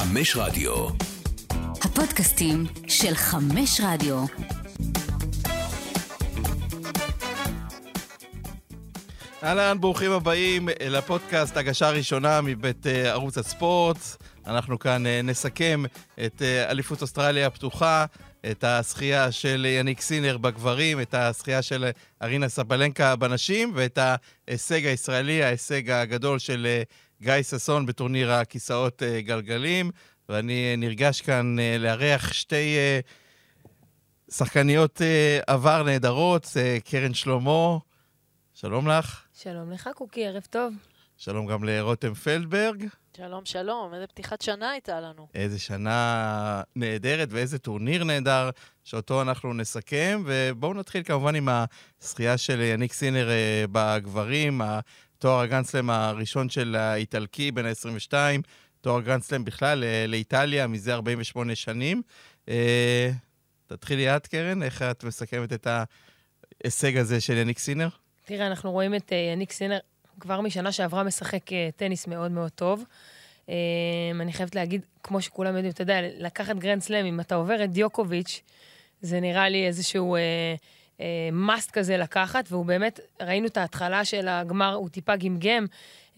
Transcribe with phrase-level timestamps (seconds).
[0.00, 0.86] חמש רדיו.
[1.82, 4.24] הפודקאסטים של חמש רדיו.
[9.42, 13.96] אהלן, ברוכים הבאים לפודקאסט הגשה הראשונה מבית אה, ערוץ הספורט.
[14.46, 15.82] אנחנו כאן אה, נסכם
[16.26, 18.04] את אה, אליפות אוסטרליה הפתוחה,
[18.50, 21.90] את הזכייה של יניק סינר בגברים, את הזכייה של
[22.22, 23.98] ארינה סבלנקה בנשים, ואת
[24.48, 26.82] ההישג הישראלי, ההישג הגדול של
[27.22, 29.90] גיא ששון בטורניר הכיסאות גלגלים.
[30.28, 32.76] ואני נרגש כאן לארח שתי
[34.30, 35.00] שחקניות
[35.46, 36.46] עבר נהדרות,
[36.84, 37.78] קרן שלמה.
[38.54, 39.24] שלום לך.
[39.34, 40.74] שלום לך, קוקי, ערב טוב.
[41.16, 42.86] שלום גם לרותם פלדברג.
[43.16, 45.26] שלום, שלום, איזה פתיחת שנה הייתה לנו.
[45.34, 48.50] איזה שנה נהדרת ואיזה טורניר נהדר
[48.84, 50.22] שאותו אנחנו נסכם.
[50.26, 51.48] ובואו נתחיל כמובן עם
[52.02, 54.60] הזכייה של יניק סינר אה, בגברים,
[55.20, 58.14] התואר הגרנדסלם הראשון של האיטלקי בן ה-22,
[58.80, 62.02] תואר גרנדסלם בכלל אה, לאיטליה מזה 48 שנים.
[62.48, 63.10] אה,
[63.66, 65.66] תתחילי את, קרן, איך את מסכמת את
[66.64, 67.88] ההישג הזה של יניק סינר?
[68.24, 69.78] תראה, אנחנו רואים את יניק סינר
[70.20, 72.84] כבר משנה שעברה משחק אה, טניס מאוד מאוד טוב.
[73.48, 73.54] אה,
[74.20, 77.72] אני חייבת להגיד, כמו שכולם יודעים, אתה יודע, לקחת גרנד סלאם, אם אתה עובר את
[77.72, 78.42] דיוקוביץ',
[79.00, 80.54] זה נראה לי איזשהו אה, אה,
[81.32, 85.66] מאסט כזה לקחת, והוא באמת, ראינו את ההתחלה של הגמר, הוא טיפה גמגם,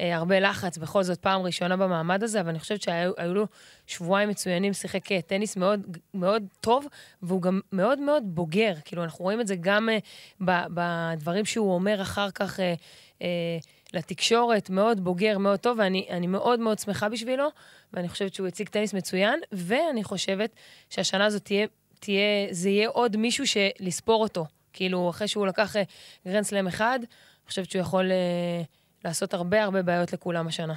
[0.00, 3.46] אה, הרבה לחץ, בכל זאת פעם ראשונה במעמד הזה, אבל אני חושבת שהיו לו
[3.86, 6.86] שבועיים מצוינים, שיחק אה, טניס מאוד, מאוד טוב,
[7.22, 8.74] והוא גם מאוד מאוד בוגר.
[8.84, 12.60] כאילו, אנחנו רואים את זה גם אה, בדברים שהוא אומר אחר כך.
[12.60, 12.74] אה,
[13.22, 13.58] אה,
[13.94, 17.48] לתקשורת, מאוד בוגר, מאוד טוב, ואני מאוד מאוד שמחה בשבילו,
[17.92, 20.50] ואני חושבת שהוא הציג טניס מצוין, ואני חושבת
[20.90, 21.66] שהשנה הזאת תהיה,
[22.00, 24.46] תהיה, זה יהיה עוד מישהו שלספור אותו.
[24.72, 25.82] כאילו, אחרי שהוא לקח אה,
[26.26, 28.66] גרנד סלאם אחד, אני חושבת שהוא יכול אה,
[29.04, 30.74] לעשות הרבה הרבה בעיות לכולם השנה.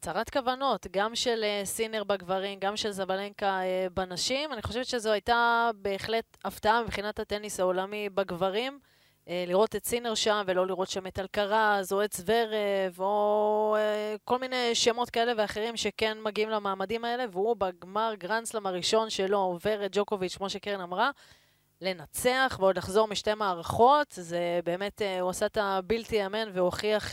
[0.00, 4.52] הצהרת כוונות, גם של אה, סינר בגברים, גם של סבלנקה אה, בנשים.
[4.52, 8.78] אני חושבת שזו הייתה בהחלט הפתעה מבחינת הטניס העולמי בגברים.
[9.28, 14.14] אה, לראות את סינר שם ולא לראות שם את אלקרז או את זוורב או אה,
[14.24, 19.86] כל מיני שמות כאלה ואחרים שכן מגיעים למעמדים האלה והוא בגמר גרנדסלם הראשון שלו עובר
[19.86, 21.10] את ג'וקוביץ' כמו שקרן אמרה
[21.82, 27.10] לנצח ועוד לחזור משתי מערכות זה באמת, אה, הוא עשה את הבלתי יאמן והוכיח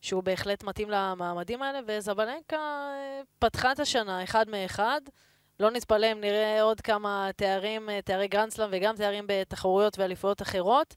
[0.00, 2.90] שהוא בהחלט מתאים למעמדים האלה וזבלנקה
[3.38, 5.00] פתחה את השנה אחד מאחד
[5.60, 10.94] לא נתפלא אם נראה עוד כמה תארים, תארי גרנדסלם וגם תארים בתחרויות ואליפויות אחרות.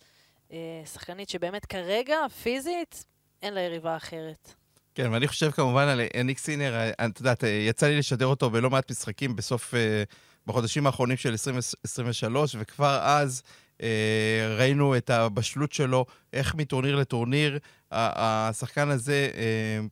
[0.52, 3.06] אה, שחקנית שבאמת כרגע, פיזית,
[3.42, 4.54] אין לה יריבה אחרת.
[4.96, 8.50] כן, ואני חושב כמובן על אניק סינר, אה, את יודעת, אה, יצא לי לשדר אותו
[8.50, 9.74] בלא מעט משחקים בסוף,
[10.48, 13.44] בחודשים האחרונים של 2023, וכבר אז
[14.58, 17.60] ראינו את הבשלות שלו, איך מטורניר לטורניר,
[17.92, 19.30] השחקן הזה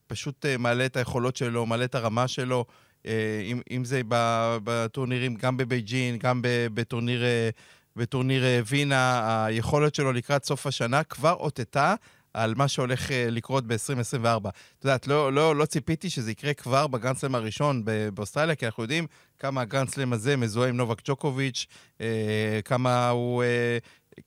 [0.08, 2.66] פשוט מעלה את היכולות שלו, מעלה את הרמה שלו,
[3.06, 4.02] אם, אם זה
[4.64, 6.42] בטורנירים, גם בבייג'ין, גם
[6.74, 7.24] בטורניר
[7.96, 11.96] בטורניר אה, וינה, היכולת שלו לקראת סוף השנה כבר אותתה
[12.36, 14.50] על מה שהולך אה, לקרות ב-2024.
[14.80, 19.08] את יודעת, לא, לא, לא ציפיתי שזה יקרה כבר בגרנדסלם הראשון באוסטרליה, כי אנחנו יודעים
[19.40, 21.66] כמה הגרנדסלם הזה מזוהה עם נובק ג'וקוביץ',
[22.02, 23.44] אה, כמה הוא...
[23.44, 23.78] אה,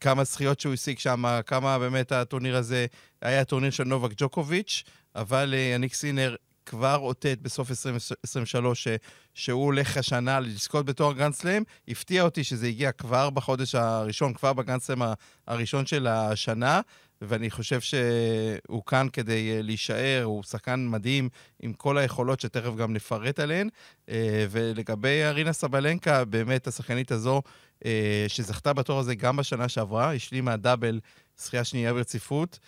[0.00, 2.86] כמה זכיות שהוא השיג שם, כמה באמת הטורניר הזה
[3.22, 4.82] היה טורניר של נובק ג'וקוביץ',
[5.14, 6.36] אבל יניק סינר
[6.68, 8.88] כבר אותת בסוף 2023
[9.34, 11.62] שהוא הולך השנה לזכות בתואר גרנדסלאם.
[11.88, 15.02] הפתיע אותי שזה הגיע כבר בחודש הראשון, כבר בגרנדסלאם
[15.46, 16.80] הראשון של השנה.
[17.22, 21.28] ואני חושב שהוא כאן כדי אה, להישאר, הוא שחקן מדהים
[21.60, 23.68] עם כל היכולות שתכף גם נפרט עליהן.
[24.08, 27.42] אה, ולגבי ארינה סבלנקה, באמת השחקנית הזו
[27.84, 31.00] אה, שזכתה בתואר הזה גם בשנה שעברה, השלימה דאבל
[31.38, 32.58] זכייה שנייה ברציפות.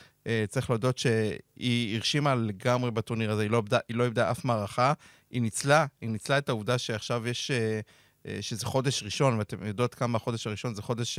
[0.48, 4.92] צריך להודות שהיא הרשימה לגמרי בטורניר הזה, היא לא איבדה, היא לא איבדה אף מערכה.
[5.31, 7.50] היא ניצלה, היא ניצלה את העובדה שעכשיו יש...
[8.41, 11.19] שזה חודש ראשון, ואתם יודעות כמה החודש הראשון זה חודש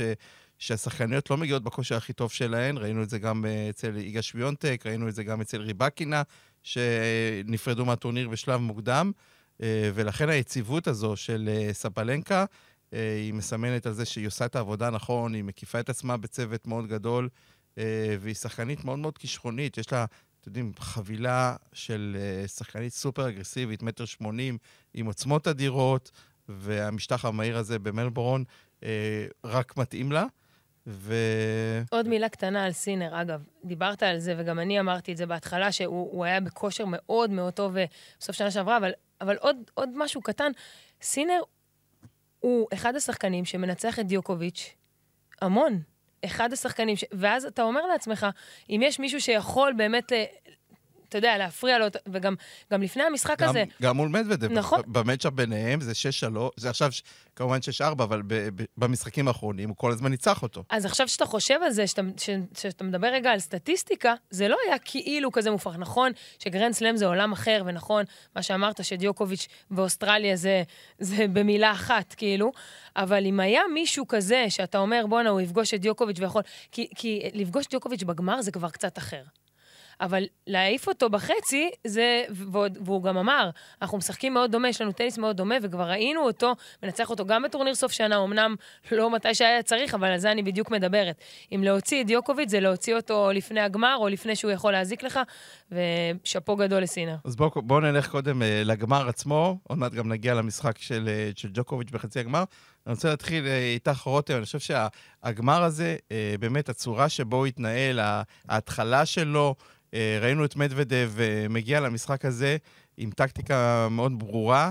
[0.62, 4.82] שהשחקניות לא מגיעות בכושר הכי טוב שלהן, ראינו את זה גם אה, אצל יגה שוויונטק,
[4.86, 6.22] ראינו את זה גם אצל ריבקינה,
[6.62, 9.12] שנפרדו מהטורניר בשלב מוקדם,
[9.62, 12.44] אה, ולכן היציבות הזו של אה, ספלנקה,
[12.92, 16.86] היא מסמנת על זה שהיא עושה את העבודה נכון, היא מקיפה את עצמה בצוות מאוד
[16.86, 17.28] גדול,
[18.20, 20.04] והיא שחקנית מאוד מאוד כישרונית, יש לה...
[20.40, 22.16] אתם יודעים, חבילה של
[22.46, 24.58] שחקנית סופר אגרסיבית, מטר שמונים,
[24.94, 26.10] עם עוצמות אדירות,
[26.48, 28.44] והמשטח המהיר הזה במלבורון
[29.44, 30.24] רק מתאים לה.
[30.86, 31.14] ו...
[31.90, 35.72] עוד מילה קטנה על סינר, אגב, דיברת על זה, וגם אני אמרתי את זה בהתחלה,
[35.72, 37.84] שהוא היה בכושר מאוד מאוד טוב אה,
[38.20, 40.52] בסוף שנה שעברה, אבל, אבל עוד, עוד משהו קטן,
[41.02, 41.40] סינר
[42.40, 44.74] הוא אחד השחקנים שמנצח את דיוקוביץ'
[45.40, 45.82] המון.
[46.24, 47.04] אחד השחקנים, ש...
[47.12, 48.26] ואז אתה אומר לעצמך,
[48.70, 50.14] אם יש מישהו שיכול באמת, ל...
[51.12, 52.34] אתה יודע, להפריע לו, וגם
[52.72, 53.64] גם לפני המשחק גם, הזה.
[53.82, 54.52] גם מול מדוודב.
[54.52, 54.80] נכון.
[54.86, 55.92] במצ'אפ ביניהם זה
[56.34, 56.90] 6-3, זה עכשיו
[57.36, 60.64] כמובן 6-4, אבל ב- ב- במשחקים האחרונים הוא כל הזמן ניצח אותו.
[60.70, 64.56] אז עכשיו שאתה חושב על זה, שאתה, ש- שאתה מדבר רגע על סטטיסטיקה, זה לא
[64.66, 65.76] היה כאילו כזה מופרך.
[65.78, 68.04] נכון שגרנד סלאם זה עולם אחר, ונכון,
[68.36, 70.62] מה שאמרת, שדיוקוביץ' ואוסטרליה זה,
[70.98, 72.52] זה במילה אחת, כאילו,
[72.96, 76.42] אבל אם היה מישהו כזה, שאתה אומר, בואנה, הוא יפגוש את דיוקוביץ' ויכול...
[76.72, 79.22] כי, כי לפגוש את דיוקוביץ' בגמר זה כבר קצת אחר.
[80.00, 83.50] אבל להעיף אותו בחצי, זה, ועוד, והוא גם אמר,
[83.82, 87.42] אנחנו משחקים מאוד דומה, יש לנו טניס מאוד דומה, וכבר ראינו אותו, מנצח אותו גם
[87.42, 88.54] בטורניר סוף שנה, אמנם
[88.92, 91.20] לא מתי שהיה צריך, אבל על זה אני בדיוק מדברת.
[91.54, 95.20] אם להוציא את דיוקוביץ', זה להוציא אותו לפני הגמר, או לפני שהוא יכול להזיק לך,
[95.72, 97.16] ושאפו גדול לסינר.
[97.24, 101.30] אז בואו בוא נלך קודם אה, לגמר עצמו, עוד מעט גם נגיע למשחק של, אה,
[101.36, 102.44] של ג'וקוביץ' בחצי הגמר.
[102.86, 107.46] אני רוצה להתחיל אה, איתך, רותם, אני חושב שהגמר הזה, אה, באמת הצורה שבו הוא
[107.46, 108.00] התנהל,
[108.48, 109.54] ההתחלה שלו,
[109.94, 111.12] אה, ראינו את מדוודב
[111.50, 112.56] מגיע למשחק הזה
[112.96, 114.70] עם טקטיקה מאוד ברורה.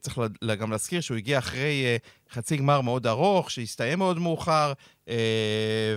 [0.00, 0.18] צריך
[0.58, 1.98] גם להזכיר שהוא הגיע אחרי
[2.30, 4.72] חצי גמר מאוד ארוך, שהסתיים מאוד מאוחר,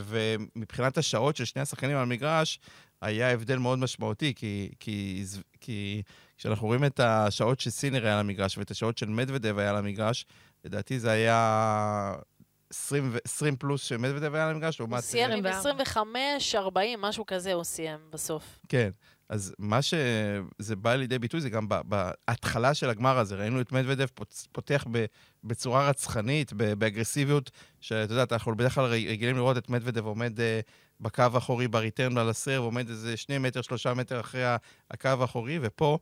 [0.06, 2.60] ומבחינת השעות של שני השחקנים על המגרש,
[3.02, 5.24] היה הבדל מאוד משמעותי, כי, כי,
[5.62, 6.02] כי
[6.38, 10.26] כשאנחנו רואים את השעות שסינר היה על המגרש ואת השעות של מדוודב היה על המגרש,
[10.66, 12.16] לדעתי זה היה
[12.70, 15.00] 20, ו- 20 פלוס שמדוודב היה על המגרש, הוא.
[15.00, 15.60] סיים עם 24.
[15.60, 18.60] 25, 40, משהו כזה הוא סיים בסוף.
[18.70, 18.90] כן.
[19.30, 23.36] אז מה שזה בא לידי ביטוי זה גם בהתחלה של הגמר הזה.
[23.36, 25.06] ראינו את מדוודב פוצ- פותח ב-
[25.44, 27.52] בצורה רצחנית, ב- באגרסיביות,
[27.82, 30.60] שאת יודעת, אנחנו בדרך כלל רגילים לראות את מדוודב עומד אה,
[31.02, 34.44] בקו האחורי בריטרן על הסרב, עומד איזה שני מטר, שלושה מטר אחרי
[34.92, 35.98] הקו האחורי, ופה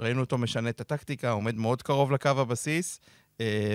[0.00, 3.08] ראינו אותו משנה את הטקטיקה, עומד מאוד קרוב לקו הבסיס, אה,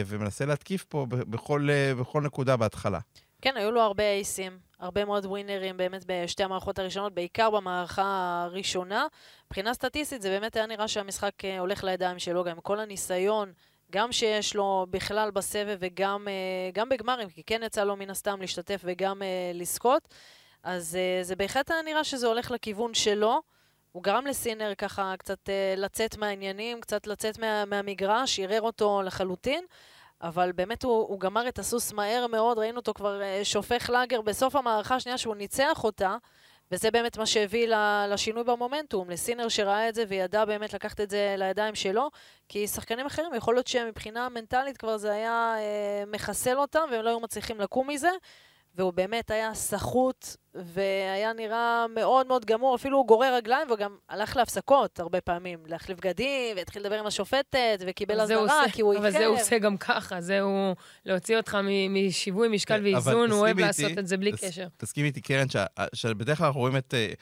[0.06, 3.00] ומנסה להתקיף פה בכל, אה, בכל נקודה בהתחלה.
[3.42, 9.06] כן, היו לו הרבה אייסים, הרבה מאוד ווינרים באמת בשתי המערכות הראשונות, בעיקר במערכה הראשונה.
[9.46, 13.54] מבחינה סטטיסטית זה באמת היה נראה שהמשחק אה, הולך לידיים שלו, גם עם כל הניסיון,
[13.92, 18.42] גם שיש לו בכלל בסבב וגם אה, גם בגמרים, כי כן יצא לו מן הסתם
[18.42, 20.08] להשתתף וגם אה, לזכות.
[20.64, 23.42] אז אה, זה בהחלט היה נראה שזה הולך לכיוון שלו.
[23.92, 29.66] הוא גרם לסינר ככה קצת אה, לצאת מהעניינים, קצת לצאת מה, מהמגרש, ערער אותו לחלוטין.
[30.22, 34.22] אבל באמת הוא, הוא גמר את הסוס מהר מאוד, ראינו אותו כבר אה, שופך לאגר
[34.22, 36.16] בסוף המערכה השנייה שהוא ניצח אותה,
[36.72, 37.68] וזה באמת מה שהביא
[38.10, 42.10] לשינוי במומנטום, לסינר שראה את זה וידע באמת לקחת את זה לידיים שלו,
[42.50, 47.10] כי שחקנים אחרים, יכול להיות שמבחינה מנטלית כבר זה היה אה, מחסל אותם והם לא
[47.10, 48.12] היו מצליחים לקום מזה,
[48.76, 50.26] והוא באמת היה סחוט
[50.56, 55.98] והיה נראה מאוד מאוד גמור, אפילו הוא גורר רגליים וגם הלך להפסקות הרבה פעמים, להחליף
[55.98, 57.56] בגדים, והתחיל לדבר עם השופטת,
[57.88, 59.26] וקיבל אבל זה הוא אזהרה כי הוא אבל זה.
[59.26, 60.76] הוא עושה גם ככה, זה הוא
[61.06, 64.32] להוציא אותך מ- משיווי משקל כן, ואיזון, הוא אוהב תסכימי לעשות איתי- את זה בלי
[64.32, 64.68] תס- קשר.
[64.78, 65.48] תסכים איתי, קרן,
[65.94, 66.94] שבדרך כלל אנחנו רואים את...
[66.94, 67.14] אה,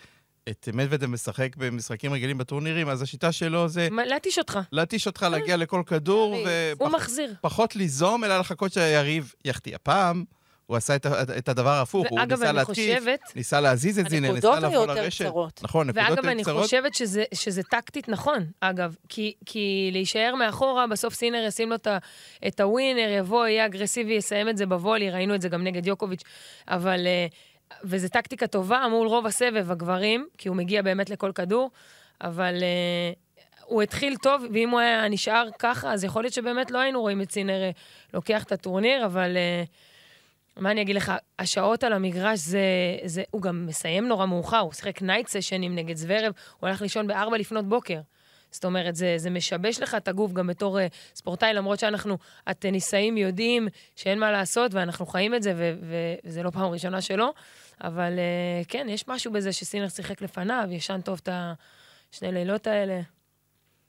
[0.49, 4.59] את מדוודב משחק במשחקים רגילים בטורנירים, אז השיטה שלו זה להתיש אותך.
[4.71, 6.77] להתיש אותך להגיע לכל כדור, להריץ.
[6.79, 7.33] הוא מחזיר.
[7.75, 9.75] ליזום, אלא לחכות שהיריב יחטיא.
[9.75, 10.23] הפעם
[10.69, 11.05] הוא עשה את,
[11.37, 14.81] את הדבר ההפוך, הוא ואגב, ניסה להתקיף, חושבת, ניסה להזיז את זינר, ניסה הנקודות היו
[14.81, 15.25] לבוא יותר לרשת.
[15.25, 15.63] קצרות.
[15.63, 16.63] נכון, נקודות ואגב, יותר אני קצרות.
[16.63, 18.95] חושבת שזה, שזה טקטית נכון, אגב.
[19.09, 21.87] כי, כי להישאר מאחורה, בסוף סינר ישים לו את
[22.47, 26.23] את הווינר, יבוא, יהיה אגרסיבי, יסיים את זה בוולי, ראינו את זה גם נגד יוקוביץ',
[26.67, 27.07] אבל...
[27.07, 27.27] אה,
[27.83, 31.71] וזו טקטיקה טובה מול רוב הסבב, הגברים, כי הוא מגיע באמת לכל כדור,
[32.21, 36.79] אבל uh, הוא התחיל טוב, ואם הוא היה נשאר ככה, אז יכול להיות שבאמת לא
[36.79, 37.71] היינו רואים את סינר אה,
[38.13, 39.67] לוקח את הטורניר, אבל uh,
[40.59, 42.61] מה אני אגיד לך, השעות על המגרש זה,
[43.05, 43.23] זה...
[43.31, 47.37] הוא גם מסיים נורא מאוחר, הוא שיחק night sessions נגד זוורב, הוא הלך לישון בארבע
[47.37, 47.99] לפנות בוקר.
[48.51, 50.81] זאת אומרת, זה, זה משבש לך את הגוף גם בתור אה,
[51.15, 56.43] ספורטאי, למרות שאנחנו, הטניסאים יודעים שאין מה לעשות, ואנחנו חיים את זה, ו- ו- וזה
[56.43, 57.33] לא פעם ראשונה שלו,
[57.83, 63.01] אבל אה, כן, יש משהו בזה שסינר שיחק לפניו, ישן טוב את השני לילות האלה.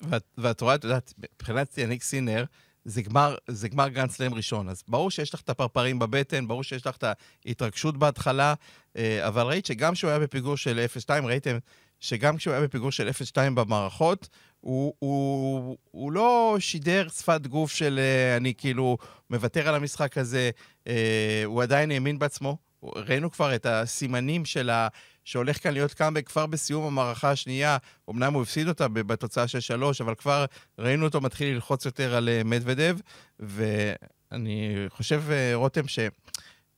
[0.00, 2.44] ואת, ואת רואה, את יודעת, מבחינת יניק סינר,
[2.84, 4.68] זה גמר, זה גמר גרנד סלאם ראשון.
[4.68, 7.04] אז ברור שיש לך את הפרפרים בבטן, ברור שיש לך את
[7.46, 8.54] ההתרגשות בהתחלה,
[8.96, 11.58] אה, אבל ראית שגם כשהוא היה בפיגור של 0-2, ראיתם
[12.00, 14.28] שגם כשהוא היה בפיגור של 0-2 במערכות,
[14.60, 18.99] הוא, הוא, הוא לא שידר שפת גוף של אה, אני כאילו
[19.30, 20.50] מוותר על המשחק הזה,
[20.87, 22.69] אה, הוא עדיין האמין בעצמו.
[22.82, 24.88] ראינו כבר את הסימנים של ה...
[25.25, 27.76] שהולך כאן להיות קאמבק כבר בסיום המערכה השנייה.
[28.10, 30.44] אמנם הוא הפסיד אותה בתוצאה של שלוש, אבל כבר
[30.78, 32.99] ראינו אותו מתחיל ללחוץ יותר על אה, מדוודב,
[33.38, 35.99] ואני חושב, אה, רותם, ש,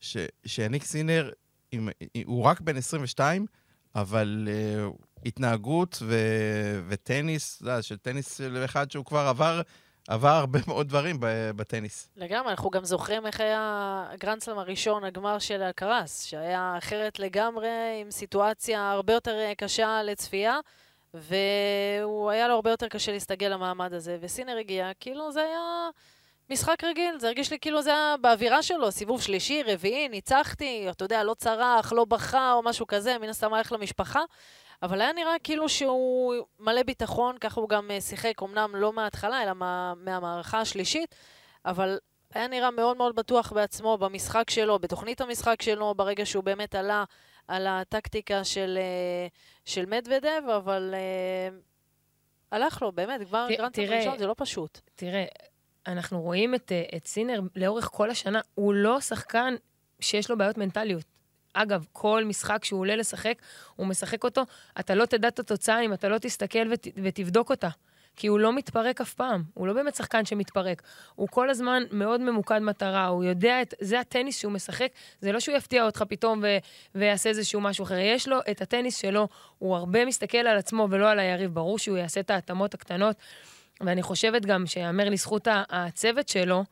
[0.00, 0.16] ש,
[0.46, 1.30] שיניק סינר,
[1.72, 1.88] עם,
[2.24, 3.46] הוא רק בן 22,
[3.94, 6.16] אבל uh, התנהגות ו,
[6.88, 9.62] וטניס, יודע, של טניס אחד שהוא כבר עבר,
[10.08, 11.16] עבר הרבה מאוד דברים
[11.56, 12.08] בטניס.
[12.16, 17.68] לגמרי, אנחנו גם זוכרים איך היה הגרנדסלם הראשון, הגמר של הקרס, שהיה אחרת לגמרי,
[18.00, 20.58] עם סיטואציה הרבה יותר אה, קשה לצפייה,
[21.14, 25.88] והוא היה לו הרבה יותר קשה להסתגל למעמד הזה, וסינר הגיע, כאילו זה היה
[26.50, 31.04] משחק רגיל, זה הרגיש לי כאילו זה היה באווירה שלו, סיבוב שלישי, רביעי, ניצחתי, אתה
[31.04, 34.20] יודע, לא צרח, לא בכה או משהו כזה, מן הסתם הלך למשפחה.
[34.82, 39.42] אבל היה נראה כאילו שהוא מלא ביטחון, ככה הוא גם אה, שיחק, אמנם לא מההתחלה,
[39.42, 41.14] אלא מה, מהמערכה השלישית,
[41.64, 41.98] אבל
[42.34, 47.04] היה נראה מאוד מאוד בטוח בעצמו, במשחק שלו, בתוכנית המשחק שלו, ברגע שהוא באמת עלה
[47.48, 49.26] על הטקטיקה של, אה,
[49.64, 51.56] של מדוודב, אבל אה,
[52.52, 54.80] הלך לו, באמת, כבר גרנד ראשון זה לא פשוט.
[54.94, 55.24] תראה,
[55.86, 59.54] אנחנו רואים את, את סינר לאורך כל השנה, הוא לא שחקן
[60.00, 61.11] שיש לו בעיות מנטליות.
[61.52, 63.34] אגב, כל משחק שהוא עולה לשחק,
[63.76, 64.42] הוא משחק אותו,
[64.80, 67.68] אתה לא תדע את התוצאה אם אתה לא תסתכל ות, ותבדוק אותה.
[68.16, 70.82] כי הוא לא מתפרק אף פעם, הוא לא באמת שחקן שמתפרק.
[71.14, 73.74] הוא כל הזמן מאוד ממוקד מטרה, הוא יודע את...
[73.80, 74.88] זה הטניס שהוא משחק,
[75.20, 76.56] זה לא שהוא יפתיע אותך פתאום ו,
[76.94, 77.98] ויעשה איזשהו משהו אחר.
[77.98, 79.28] יש לו את הטניס שלו,
[79.58, 81.54] הוא הרבה מסתכל על עצמו ולא על היריב.
[81.54, 83.16] ברור שהוא יעשה את ההתאמות הקטנות,
[83.80, 86.64] ואני חושבת גם שיאמר לזכות הצוות שלו,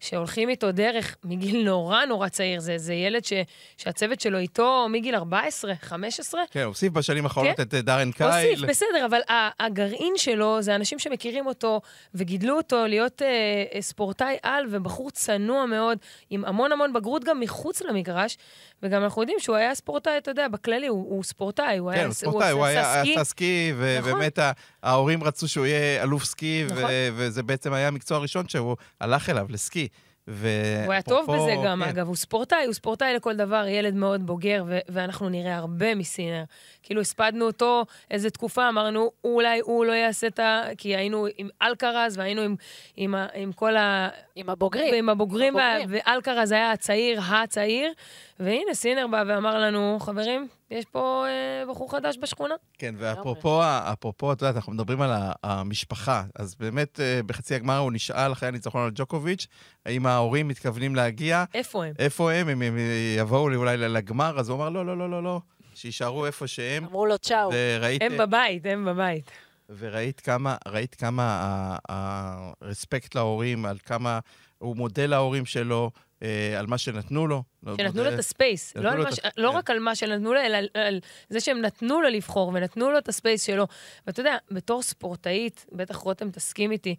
[0.00, 2.60] שהולכים איתו דרך מגיל נורא נורא צעיר.
[2.60, 3.32] זה, זה ילד ש,
[3.76, 6.40] שהצוות שלו איתו מגיל 14, 15.
[6.50, 7.62] כן, הוסיף בשנים האחרונות כן?
[7.62, 8.50] את אה, דארן קייל.
[8.50, 9.20] הוסיף, בסדר, אבל
[9.60, 11.80] הגרעין שלו זה אנשים שמכירים אותו
[12.14, 13.28] וגידלו אותו להיות אה,
[13.74, 15.98] אה, ספורטאי על ובחור צנוע מאוד,
[16.30, 18.36] עם המון המון בגרות גם מחוץ למגרש.
[18.82, 22.06] וגם אנחנו יודעים שהוא היה ספורטאי, אתה יודע, בכללי, הוא, הוא ספורטאי, הוא כן, היה,
[22.06, 24.52] הוא ספורטאי, הוא, הוא היה, עשה סקי, ובאמת נכון.
[24.82, 26.84] ההורים רצו שהוא יהיה אלוף סקי, נכון.
[27.16, 29.87] וזה בעצם היה המקצוע הראשון שהוא הלך אליו, לסקי.
[30.30, 30.48] ו...
[30.84, 31.88] הוא היה טוב בזה גם, כן.
[31.88, 36.44] אגב, הוא ספורטאי, הוא ספורטאי לכל דבר, ילד מאוד בוגר, ו- ואנחנו נראה הרבה מסינר.
[36.82, 40.62] כאילו, הספדנו אותו איזה תקופה, אמרנו, אולי הוא לא יעשה את ה...
[40.78, 42.56] כי היינו עם אלקרז, והיינו עם,
[42.96, 44.08] עם, עם, עם כל ה...
[44.38, 44.94] עם הבוגרים.
[44.94, 46.00] עם הבוגרים, הבוגרים.
[46.06, 47.92] ואלקרז היה הצעיר, הצעיר,
[48.40, 52.54] והנה, סינר בא ואמר לנו, חברים, יש פה אה, בחור חדש בשכונה.
[52.78, 55.10] כן, ואפרופו, אפרופו, את יודעת, אנחנו מדברים על
[55.42, 59.46] המשפחה, אז באמת אה, בחצי הגמר הוא נשאל אחרי הניצחון על ג'וקוביץ',
[59.86, 61.44] האם ההורים מתכוונים להגיע.
[61.54, 61.92] איפה הם?
[61.98, 62.48] איפה הם?
[62.48, 62.76] הם, הם
[63.18, 65.40] יבואו אולי לגמר, אז הוא אמר, לא, לא, לא, לא, לא,
[65.74, 66.84] שיישארו איפה שהם.
[66.84, 67.50] אמרו לו צ'או.
[67.52, 69.30] וראית, הם בבית, הם בבית.
[69.68, 74.18] וראית כמה, ראית כמה הרספקט להורים, על כמה
[74.58, 75.90] הוא מודה להורים שלו,
[76.22, 77.42] אה, על מה שנתנו לו.
[77.62, 78.90] לא שנתנו לו את הספייס, לא,
[79.36, 79.56] לא כן.
[79.56, 83.08] רק על מה שנתנו לו, אלא על זה שהם נתנו לו לבחור ונתנו לו את
[83.08, 83.66] הספייס שלו.
[84.06, 86.94] ואתה יודע, בתור ספורטאית, בטח רותם תסכים איתי,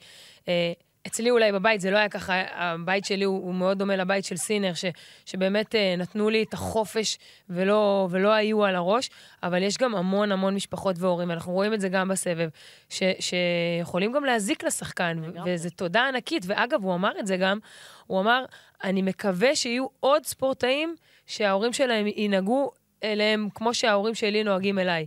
[0.47, 0.73] אה,
[1.10, 4.38] אצלי אולי בבית זה לא היה ככה, הבית שלי הוא, הוא מאוד דומה לבית של
[4.38, 4.86] סינר, ש,
[5.25, 7.18] שבאמת אה, נתנו לי את החופש
[7.50, 9.10] ולא, ולא היו על הראש,
[9.44, 12.50] אבל יש גם המון המון משפחות והורים, אנחנו רואים את זה גם בסבב,
[12.89, 16.44] ש, שיכולים גם להזיק לשחקן, וזו תודה ענקית.
[16.48, 17.60] ואגב, הוא אמר את זה גם,
[18.08, 18.46] הוא אמר,
[18.84, 20.96] אני מקווה שיהיו עוד ספורטאים
[21.28, 22.72] שההורים שלהם ינהגו
[23.04, 25.06] אליהם כמו שההורים שלי נוהגים אליי.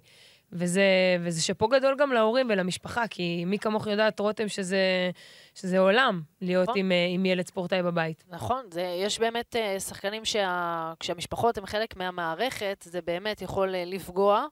[0.52, 0.82] וזה,
[1.20, 5.10] וזה שאפו גדול גם להורים ולמשפחה, כי מי כמוך יודעת, רותם, שזה,
[5.54, 6.78] שזה עולם להיות נכון.
[6.80, 8.24] עם, אה, עם ילד ספורטאי בבית.
[8.28, 14.46] נכון, זה, יש באמת uh, שחקנים שכשהמשפחות הן חלק מהמערכת, זה באמת יכול uh, לפגוע,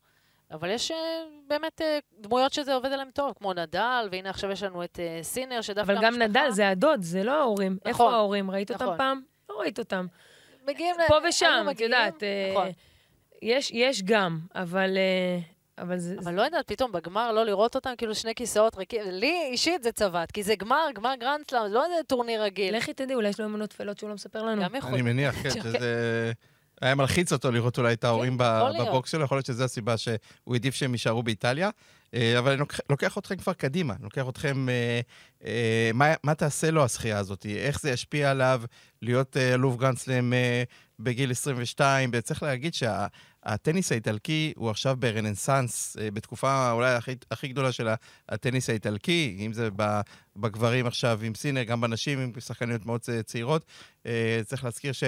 [0.51, 0.93] אבל יש
[1.49, 1.81] באמת
[2.21, 6.09] דמויות שזה עובד עליהם טוב, כמו נדל, והנה עכשיו יש לנו את סינר, שדווקא המשפחה...
[6.09, 7.73] אבל גם נדל זה הדוד, זה לא ההורים.
[7.73, 7.89] נכון.
[7.91, 8.51] איפה ההורים?
[8.51, 8.87] ראית נכון.
[8.87, 9.21] אותם פעם?
[9.51, 10.07] לא ראית אותם.
[10.69, 10.97] מגיעים...
[11.09, 12.23] פה ושם, את יודעת.
[12.53, 12.69] נכון.
[13.43, 14.97] יש, יש גם, אבל...
[15.81, 16.17] אבל זה...
[16.19, 19.03] אבל לא יודעת, פתאום בגמר לא לראות אותם, כאילו שני כיסאות ריקים.
[19.07, 22.77] לי אישית זה צבט, כי זה גמר, גמר גרנדסלאם, זה לא איזה טורניר רגיל.
[22.77, 24.63] לכי תדעי, אולי יש לו אמונות טפלות שהוא לא מספר לנו.
[24.63, 24.93] גם יכול.
[24.93, 26.33] אני מניח, כן, שזה...
[26.81, 28.45] היה מלחיץ אותו לראות אולי את ההורים כן,
[28.79, 30.19] ב box שלו, יכול להיות שזו הסיבה שהוא
[30.53, 31.71] העדיף שהם יישארו באיטליה.
[32.15, 35.01] אה, אבל אני לוקח אתכם כבר קדימה, אני לוקח אתכם, אה,
[35.45, 37.47] אה, מה, מה תעשה לו הזכייה הזאת?
[37.47, 38.63] איך זה ישפיע עליו
[39.03, 40.33] להיות אלוף גרנדסלם
[40.99, 42.11] בגיל 22?
[42.13, 42.75] וצריך להגיד
[43.49, 47.89] שהטניס האיטלקי הוא עכשיו ברנסאנס, בתקופה אולי הכי, הכי גדולה של
[48.29, 49.69] הטניס האיטלקי, אם זה
[50.37, 53.65] בגברים עכשיו עם סינר, גם בנשים עם שחקניות מאוד צעירות.
[54.47, 55.05] צריך להזכיר ש...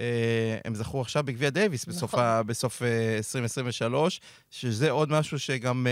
[0.00, 1.94] אה, הם זכו עכשיו בגביע דייוויס נכון.
[1.96, 2.82] בסוף, ה, בסוף
[3.16, 5.86] 2023, אה, שזה עוד משהו שגם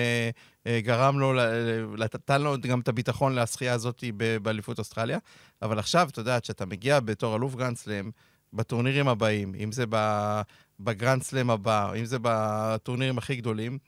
[0.67, 1.33] אה, גרם לו,
[1.99, 4.05] נתן לו גם את הביטחון לשחייה הזאת
[4.43, 5.19] באליפות אוסטרליה.
[5.63, 8.11] אבל עכשיו, אתה יודע, כשאתה מגיע בתור אלוף גרנדסלאם,
[8.53, 9.85] בטורנירים הבאים, אם זה
[10.81, 13.79] בגרנדסלאם הבא, אם זה בטורנירים הכי גדולים,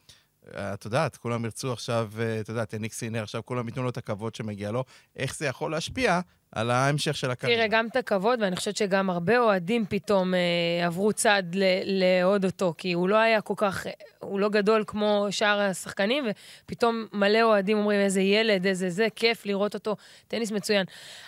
[0.51, 4.35] את יודעת, כולם ירצו עכשיו, את יודעת, יניק סינר, עכשיו כולם ייתנו לו את הכבוד
[4.35, 4.85] שמגיע לו.
[5.17, 6.21] איך זה יכול להשפיע
[6.53, 7.59] על ההמשך של הקריירה.
[7.59, 11.43] תראה, גם את הכבוד, ואני חושבת שגם הרבה אוהדים פתאום אה, עברו צד
[11.85, 13.87] לאהוד אותו, כי הוא לא היה כל כך,
[14.19, 16.25] הוא לא גדול כמו שאר השחקנים,
[16.65, 19.97] ופתאום מלא אוהדים אומרים, איזה ילד, איזה זה, כיף לראות אותו,
[20.29, 20.85] טניס מצוין.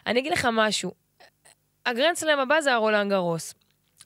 [0.07, 0.93] אני אגיד לך משהו,
[1.87, 3.55] הגרנדסלאם הבא זה הרולנד גרוס.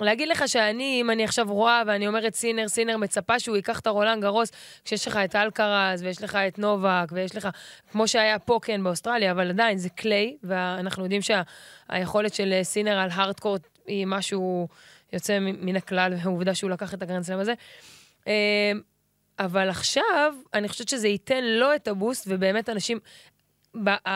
[0.05, 3.87] להגיד לך שאני, אם אני עכשיו רואה ואני אומרת סינר, סינר מצפה שהוא ייקח את
[3.87, 4.51] הרולנד גרוס,
[4.85, 7.49] כשיש לך את אלקרז ויש לך את נובק ויש לך,
[7.93, 13.09] כמו שהיה פה כן באוסטרליה, אבל עדיין זה קליי, ואנחנו יודעים שהיכולת של סינר על
[13.13, 14.69] הארדקורט היא משהו
[15.13, 17.55] יוצא מן הכלל, והעובדה שהוא לקח את הגרנדסלם הזה.
[18.27, 18.33] אמ,
[19.39, 22.99] אבל עכשיו, אני חושבת שזה ייתן לו את הבוסט, ובאמת אנשים,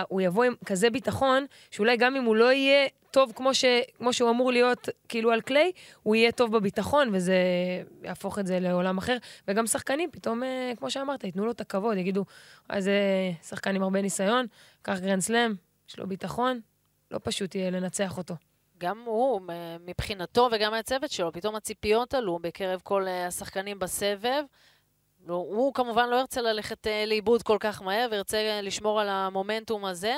[0.08, 3.64] הוא יבוא עם כזה ביטחון, שאולי גם אם הוא לא יהיה טוב כמו, ש,
[3.98, 5.72] כמו שהוא אמור להיות כאילו על קליי,
[6.02, 7.36] הוא יהיה טוב בביטחון, וזה
[8.02, 9.16] יהפוך את זה לעולם אחר.
[9.48, 12.24] וגם שחקנים, פתאום, אה, כמו שאמרת, ייתנו לו את הכבוד, יגידו,
[12.72, 12.92] איזה
[13.48, 14.46] שחקן עם הרבה ניסיון,
[14.82, 15.54] לקח גרנד סלאם,
[15.88, 16.60] יש לו ביטחון,
[17.10, 18.34] לא פשוט יהיה לנצח אותו.
[18.78, 19.40] גם הוא,
[19.86, 24.42] מבחינתו וגם מהצוות שלו, פתאום הציפיות עלו בקרב כל אה, השחקנים בסבב.
[25.26, 30.14] הוא כמובן לא ירצה ללכת אה, לאיבוד כל כך מהר וירצה לשמור על המומנטום הזה.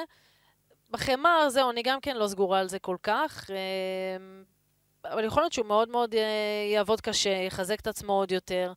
[0.90, 3.50] בחמר, זהו, אני גם כן לא סגורה על זה כל כך.
[3.50, 6.14] אה, אבל יכול להיות שהוא מאוד מאוד
[6.72, 8.72] יעבוד קשה, יחזק את עצמו עוד יותר.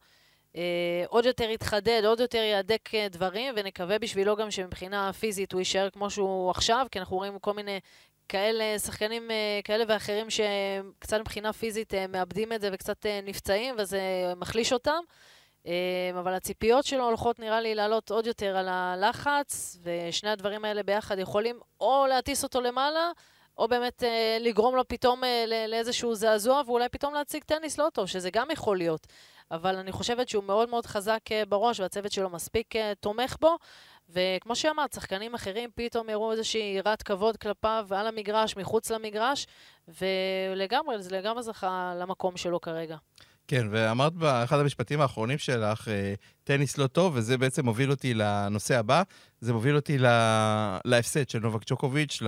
[1.07, 6.09] עוד יותר יתחדד, עוד יותר יהדק דברים, ונקווה בשבילו גם שמבחינה פיזית הוא יישאר כמו
[6.09, 7.79] שהוא עכשיו, כי אנחנו רואים כל מיני
[8.31, 13.75] כאלה, שחקנים אה, כאלה ואחרים שקצת מבחינה פיזית אה, מאבדים את זה וקצת אה, נפצעים,
[13.77, 14.01] וזה
[14.35, 14.99] מחליש אותם.
[16.19, 21.19] אבל הציפיות שלו הולכות, נראה לי, לעלות עוד יותר על הלחץ, ושני הדברים האלה ביחד
[21.19, 23.11] יכולים או להטיס אותו למעלה,
[23.57, 24.03] או באמת
[24.39, 25.21] לגרום לו פתאום
[25.67, 29.07] לאיזשהו זעזוע, ואולי פתאום להציג טניס לא טוב, שזה גם יכול להיות.
[29.51, 33.57] אבל אני חושבת שהוא מאוד מאוד חזק בראש, והצוות שלו מספיק תומך בו,
[34.09, 39.47] וכמו שאמרת, שחקנים אחרים פתאום יראו איזושהי יראת כבוד כלפיו על המגרש, מחוץ למגרש,
[39.87, 42.97] ולגמרי, זה לגמרי זכה למקום שלו כרגע.
[43.47, 48.79] כן, ואמרת באחד המשפטים האחרונים שלך, אה, טניס לא טוב, וזה בעצם מוביל אותי לנושא
[48.79, 49.03] הבא.
[49.41, 50.79] זה מוביל אותי לה...
[50.85, 52.21] להפסד של נובק ג'וקוביץ',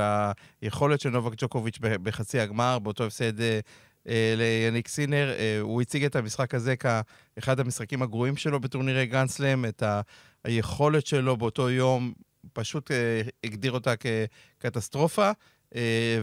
[0.62, 3.60] ליכולת של נובק ג'וקוביץ' בחצי הגמר, באותו הפסד אה,
[4.08, 5.34] אה, ליניק סינר.
[5.38, 10.02] אה, הוא הציג את המשחק הזה כאחד המשחקים הגרועים שלו בטורנירי גרנדסלאם, את ה...
[10.44, 12.14] היכולת שלו באותו יום,
[12.54, 15.32] פשוט אה, הגדיר אותה כקטסטרופה.
[15.76, 16.20] אה,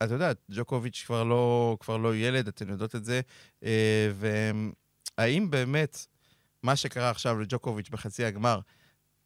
[0.00, 3.20] ואת יודעת, ג'וקוביץ' כבר לא, כבר לא ילד, אתן יודעות את זה.
[3.64, 4.10] אה,
[5.18, 6.06] והאם באמת
[6.62, 8.60] מה שקרה עכשיו לג'וקוביץ' בחצי הגמר,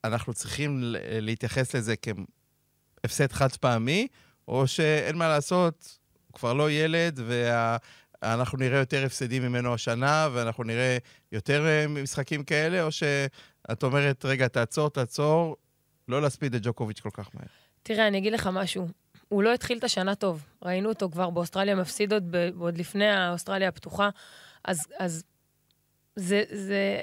[0.05, 0.81] אנחנו צריכים
[1.21, 4.09] להתייחס לזה כהפסד חד פעמי,
[4.49, 7.77] או שאין מה לעשות, הוא כבר לא ילד, וה...
[8.23, 10.99] אנחנו נראה יותר הפסדים ממנו השנה, ואנחנו נראה
[11.33, 15.57] יותר אה, משחקים כאלה, או שאת אומרת, רגע, תעצור, תעצור,
[16.09, 17.47] לא להספיד את ג'וקוביץ' כל כך מהר?
[17.83, 18.89] תראה, אני אגיד לך משהו.
[19.29, 20.45] הוא לא התחיל את השנה טוב.
[20.62, 24.09] ראינו אותו כבר באוסטרליה מפסיד עוד, עוד לפני האוסטרליה הפתוחה.
[24.64, 25.25] אז, אז
[26.17, 27.01] זה, זה,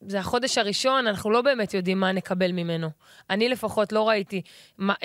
[0.00, 2.90] זה החודש הראשון, אנחנו לא באמת יודעים מה נקבל ממנו.
[3.30, 4.42] אני לפחות לא ראיתי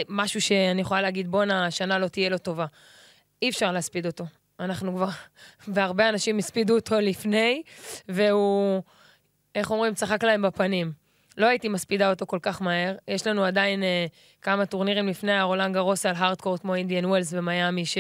[0.10, 2.66] משהו שאני יכולה להגיד, בואנה, השנה לא תהיה לו טובה.
[3.42, 4.26] אי אפשר להספיד אותו.
[4.60, 5.10] אנחנו כבר,
[5.74, 7.62] והרבה אנשים הספידו אותו לפני,
[8.10, 8.82] והוא,
[9.56, 10.92] איך אומרים, צחק להם בפנים.
[11.38, 12.96] לא הייתי מספידה אותו כל כך מהר.
[13.08, 14.06] יש לנו עדיין אה,
[14.42, 17.98] כמה טורנירים לפני הרולנד גרוס על הארדקורט כמו אינדיאן ווילס ומיאמי, ש,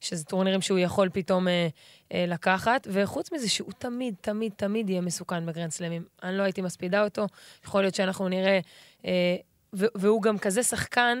[0.00, 1.68] שזה טורנירים שהוא יכול פתאום אה,
[2.12, 2.86] אה, לקחת.
[2.90, 6.04] וחוץ מזה שהוא תמיד, תמיד, תמיד יהיה מסוכן בגרנד סלמים.
[6.22, 7.26] אני לא הייתי מספידה אותו.
[7.64, 8.60] יכול להיות שאנחנו נראה...
[9.06, 9.36] אה,
[9.72, 11.18] והוא גם כזה שחקן,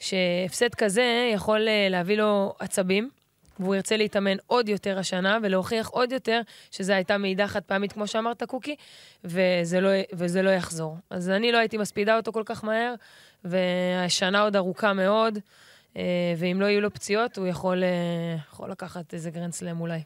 [0.00, 3.10] שהפסד כזה יכול אה, להביא לו עצבים.
[3.60, 6.40] והוא ירצה להתאמן עוד יותר השנה ולהוכיח עוד יותר
[6.70, 8.76] שזו הייתה מעידה חד פעמית, כמו שאמרת, קוקי,
[9.24, 10.96] וזה לא, וזה לא יחזור.
[11.10, 12.94] אז אני לא הייתי מספידה אותו כל כך מהר,
[13.44, 15.38] והשנה עוד ארוכה מאוד,
[15.96, 16.02] אה,
[16.36, 20.00] ואם לא יהיו לו פציעות, הוא יכול, אה, יכול לקחת איזה גרנד סלאם אולי.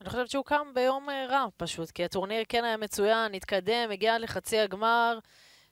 [0.00, 4.18] אני חושבת שהוא קם ביום אה, רע, פשוט, כי הטורניר כן היה מצוין, התקדם, הגיע
[4.18, 5.18] לחצי הגמר.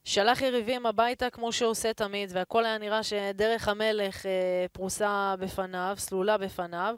[0.05, 5.95] שלח יריבים הביתה כמו שהוא עושה תמיד, והכל היה נראה שדרך המלך אה, פרוסה בפניו,
[5.99, 6.95] סלולה בפניו.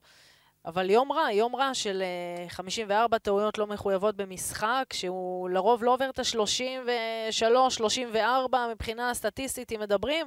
[0.64, 5.94] אבל יום רע, יום רע של אה, 54 טעויות לא מחויבות במשחק, שהוא לרוב לא
[5.94, 10.26] עובר את ה-33, 34 מבחינה סטטיסטית, אם מדברים.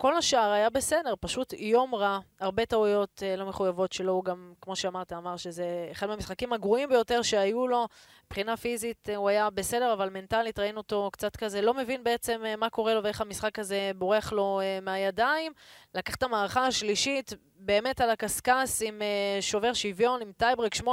[0.00, 4.52] כל השאר היה בסדר, פשוט יום רע, הרבה טעויות אה, לא מחויבות שלו, הוא גם,
[4.60, 7.86] כמו שאמרת, אמר שזה אחד מהמשחקים הגרועים ביותר שהיו לו.
[8.26, 12.42] מבחינה פיזית אה, הוא היה בסדר, אבל מנטלית ראינו אותו קצת כזה, לא מבין בעצם
[12.44, 15.52] אה, מה קורה לו ואיך המשחק הזה בורח לו אה, מהידיים.
[15.94, 20.86] לקח את המערכה השלישית באמת על הקשקש עם אה, שובר שוויון, עם טייברק 8-6.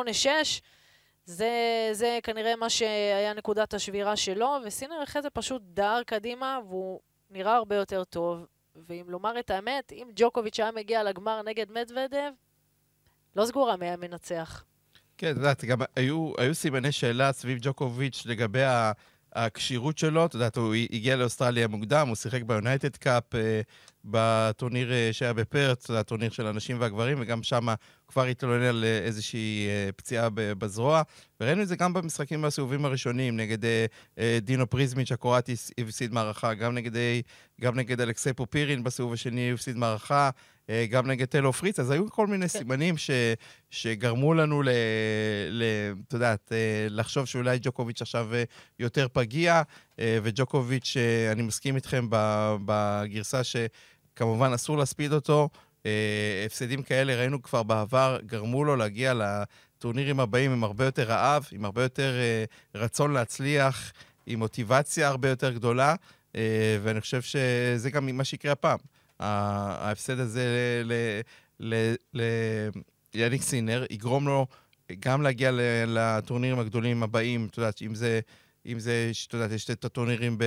[1.25, 1.49] זה,
[1.91, 7.55] זה כנראה מה שהיה נקודת השבירה שלו, וסינר אחרי זה פשוט דהר קדימה, והוא נראה
[7.55, 8.54] הרבה יותר טוב.
[8.87, 12.31] ואם לומר את האמת, אם ג'וקוביץ' היה מגיע לגמר נגד מדוודב,
[13.35, 14.63] לא סגורה מי היה מנצח.
[15.17, 18.63] כן, את יודעת, גם היו, היו סימני שאלה סביב ג'וקוביץ' לגבי
[19.35, 23.61] הכשירות שלו, אתה יודע, הוא הגיע לאוסטרליה מוקדם, הוא שיחק ביונייטד קאפ, אה,
[24.05, 27.67] בטורניר אה, שהיה בפרץ, הטורניר של הנשים והגברים, וגם שם
[28.07, 31.01] כבר התלונן על אה, איזושהי פציעה בזרוע.
[31.41, 33.57] וראינו את זה גם במשחקים בסיבובים הראשונים, נגד
[34.41, 36.91] דינו פריזמיץ' הקרואטי הפסיד מערכה, גם נגד,
[37.61, 40.29] גם נגד אלכסי פופירין בסיבוב השני הפסיד מערכה.
[40.69, 42.59] אה, גם נגד טלו פריץ, אז היו כל מיני כן.
[42.59, 43.09] סימנים ש,
[43.69, 44.69] שגרמו לנו, ל,
[45.49, 45.63] ל,
[46.07, 48.43] את יודעת, אה, לחשוב שאולי ג'וקוביץ' עכשיו אה,
[48.79, 49.61] יותר פגיע,
[50.01, 50.97] וג'וקוביץ',
[51.31, 52.07] אני מסכים איתכם
[52.65, 55.49] בגרסה שכמובן אסור להספיד אותו.
[56.45, 61.65] הפסדים כאלה ראינו כבר בעבר, גרמו לו להגיע לטורנירים הבאים עם הרבה יותר רעב, עם
[61.65, 62.13] הרבה יותר
[62.75, 63.93] רצון להצליח,
[64.25, 65.95] עם מוטיבציה הרבה יותר גדולה,
[66.83, 68.77] ואני חושב שזה גם מה שיקרה הפעם.
[69.19, 70.83] ההפסד הזה
[73.13, 74.47] ליאניק סינר יגרום לו
[74.99, 75.51] גם להגיע
[75.87, 78.19] לטורנירים הגדולים הבאים, את יודעת, אם זה,
[78.65, 80.37] אם זה, את יודעת, יש את הטורנירים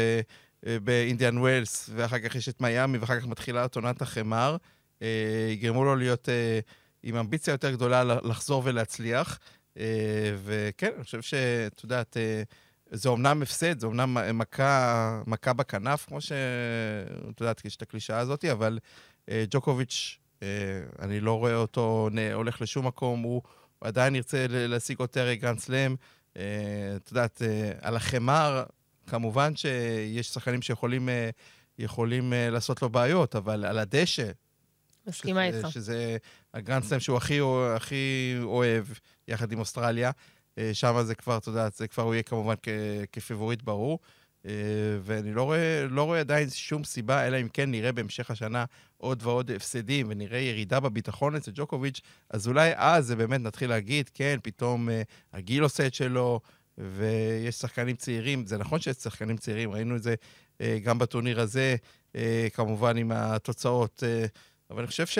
[0.63, 4.57] באינדיאן ווילס, ואחר כך יש את מיאמי, ואחר כך מתחילה עונת החמר,
[5.03, 6.61] אה, יגרמו לו להיות אה,
[7.03, 9.39] עם אמביציה יותר גדולה לחזור ולהצליח.
[9.79, 12.17] אה, וכן, אני חושב שאת יודעת,
[12.90, 18.44] זה אומנם הפסד, זה אומנם מכה, מכה בכנף, כמו שאת יודעת, יש את הקלישאה הזאת,
[18.44, 18.79] אבל
[19.29, 20.48] אה, ג'וקוביץ', אה,
[20.98, 23.42] אני לא רואה אותו הולך לשום מקום, הוא
[23.81, 25.96] עדיין ירצה להשיג יותר גרנד סלאם.
[26.37, 26.42] אה,
[26.96, 28.64] את יודעת, אה, על החימר,
[29.07, 31.31] כמובן שיש שחקנים שיכולים אה,
[31.79, 34.31] יכולים, אה, לעשות לו בעיות, אבל על הדשא,
[35.07, 35.70] מסכימה איתך.
[35.70, 36.16] שזה
[36.55, 37.40] הגרנד סלאם שהוא הכי,
[37.77, 38.85] הכי אוהב,
[39.29, 40.11] יחד עם אוסטרליה.
[40.59, 42.55] אה, שם זה כבר, אתה יודע, זה כבר הוא יהיה כמובן
[43.12, 43.99] כפיבוריט ברור.
[44.47, 44.53] אה,
[45.03, 48.64] ואני לא רואה, לא רואה עדיין שום סיבה, אלא אם כן נראה בהמשך השנה
[48.97, 54.11] עוד ועוד הפסדים, ונראה ירידה בביטחון אצל ג'וקוביץ', אז אולי אז זה באמת נתחיל להגיד,
[54.14, 56.40] כן, פתאום אה, הגיל עושה את שלו,
[56.79, 58.47] ויש שחקנים צעירים.
[58.47, 60.14] זה נכון שיש שחקנים צעירים, ראינו את זה
[60.83, 61.77] גם בטורניר הזה,
[62.53, 64.03] כמובן עם התוצאות.
[64.71, 65.18] אבל אני חושב ש...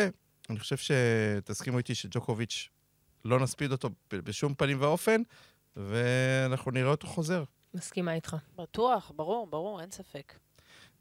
[0.51, 2.68] אני חושב שתסכימו איתי שג'וקוביץ'
[3.24, 5.22] לא נספיד אותו בשום פנים ואופן,
[5.76, 7.44] ואנחנו נראה אותו חוזר.
[7.74, 8.37] מסכימה איתך.
[8.57, 10.35] בטוח, ברור, ברור, אין ספק.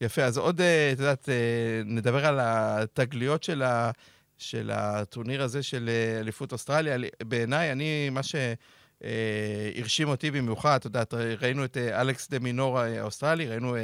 [0.02, 3.92] יפה, אז עוד, אה, את יודעת, אה, נדבר על התגליות של, ה,
[4.38, 6.98] של הטורניר הזה של אה, אליפות אוסטרליה.
[7.24, 13.76] בעיניי, אני, מה שהרשים אותי במיוחד, את יודעת, ראינו את אלכס דה מינור האוסטרלי, ראינו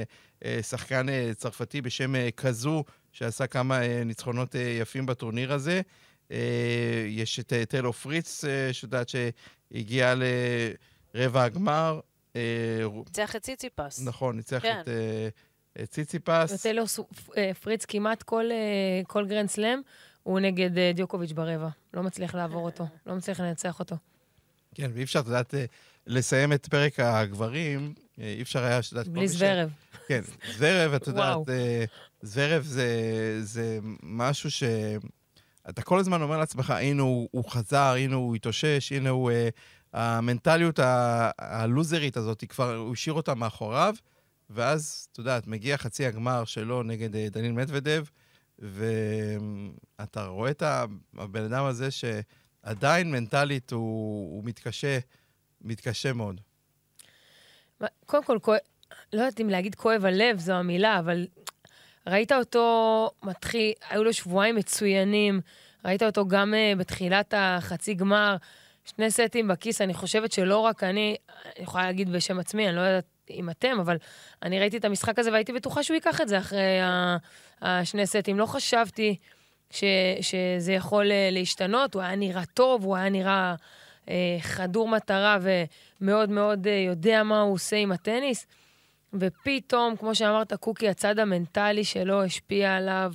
[0.62, 5.82] שחקן צרפתי בשם קזו, שעשה כמה ניצחונות יפים בטורניר הזה.
[6.32, 10.14] אה, יש את אה, טיילור פריץ, אה, שיודעת שהגיע
[11.16, 12.00] לרבע הגמר.
[12.94, 14.02] ניצח את ציציפס.
[14.02, 14.82] נכון, ניצח כן.
[15.84, 16.54] את ציציפס.
[16.54, 16.84] וטיילור
[17.62, 18.46] פריץ כמעט כל,
[19.08, 19.80] כל גרנד סלאם
[20.24, 21.70] הוא נגד דיוקוביץ' ברבע.
[21.94, 23.96] לא מצליח לעבור אותו, לא מצליח לנצח אותו.
[24.76, 25.54] כן, ואי אפשר, את יודעת,
[26.08, 29.08] לסיים את פרק הגברים, אי אפשר היה, את יודעת...
[29.08, 29.70] בלי זוורב.
[30.08, 30.22] כן,
[30.58, 31.38] זוורב, את יודעת,
[32.22, 32.90] זוורב זה,
[33.42, 34.64] זה משהו ש...
[35.70, 39.32] אתה כל הזמן אומר לעצמך, הנה הוא, הוא חזר, הנה הוא התאושש, הנה הוא...
[39.32, 39.34] Uh,
[39.94, 40.80] המנטליות
[41.40, 43.96] הלוזרית הזאת, היא כבר, הוא השאיר אותה מאחוריו,
[44.50, 48.06] ואז, את מגיע חצי הגמר שלו נגד uh, דניל מדוודב,
[48.60, 50.64] ואתה רואה את
[51.18, 55.00] הבן אדם הזה שעדיין מנטלית הוא, הוא מתקשה,
[55.62, 56.42] מתקשה מאוד.
[58.06, 58.56] קודם כל,
[59.14, 61.28] לא יודעת אם להגיד כואב הלב, זו המילה, אבל
[62.08, 65.42] ראית אותו מתחיל, היו לו שבועיים מצוינים,
[65.86, 68.36] ראית אותו גם uh, בתחילת החצי גמר,
[68.86, 72.82] שני סטים בכיס, אני חושבת שלא רק אני, אני יכולה להגיד בשם עצמי, אני לא
[72.82, 73.98] יודעת אם אתם, אבל
[74.44, 76.80] אני ראיתי את המשחק הזה והייתי בטוחה שהוא ייקח את זה אחרי
[77.62, 78.40] השני סטים.
[78.40, 79.16] לא חשבתי
[79.70, 79.84] ש,
[80.22, 83.56] שזה יכול uh, להשתנות, הוא היה נראה טוב, הוא היה נראה
[84.06, 84.10] uh,
[84.42, 85.38] חדור מטרה
[86.02, 88.48] ומאוד מאוד uh, יודע מה הוא עושה עם הטניס.
[89.14, 93.14] ופתאום, כמו שאמרת, קוקי, הצד המנטלי שלו השפיע עליו.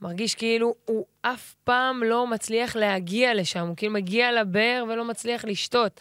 [0.00, 5.44] מרגיש כאילו הוא אף פעם לא מצליח להגיע לשם, הוא כאילו מגיע לבאר ולא מצליח
[5.44, 6.00] לשתות.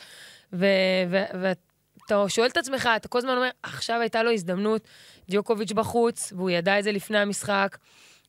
[0.54, 4.88] ואתה שואל את עצמך, אתה כל הזמן אומר, עכשיו הייתה לו הזדמנות,
[5.30, 7.78] דיוקוביץ' בחוץ, והוא ידע את זה לפני המשחק,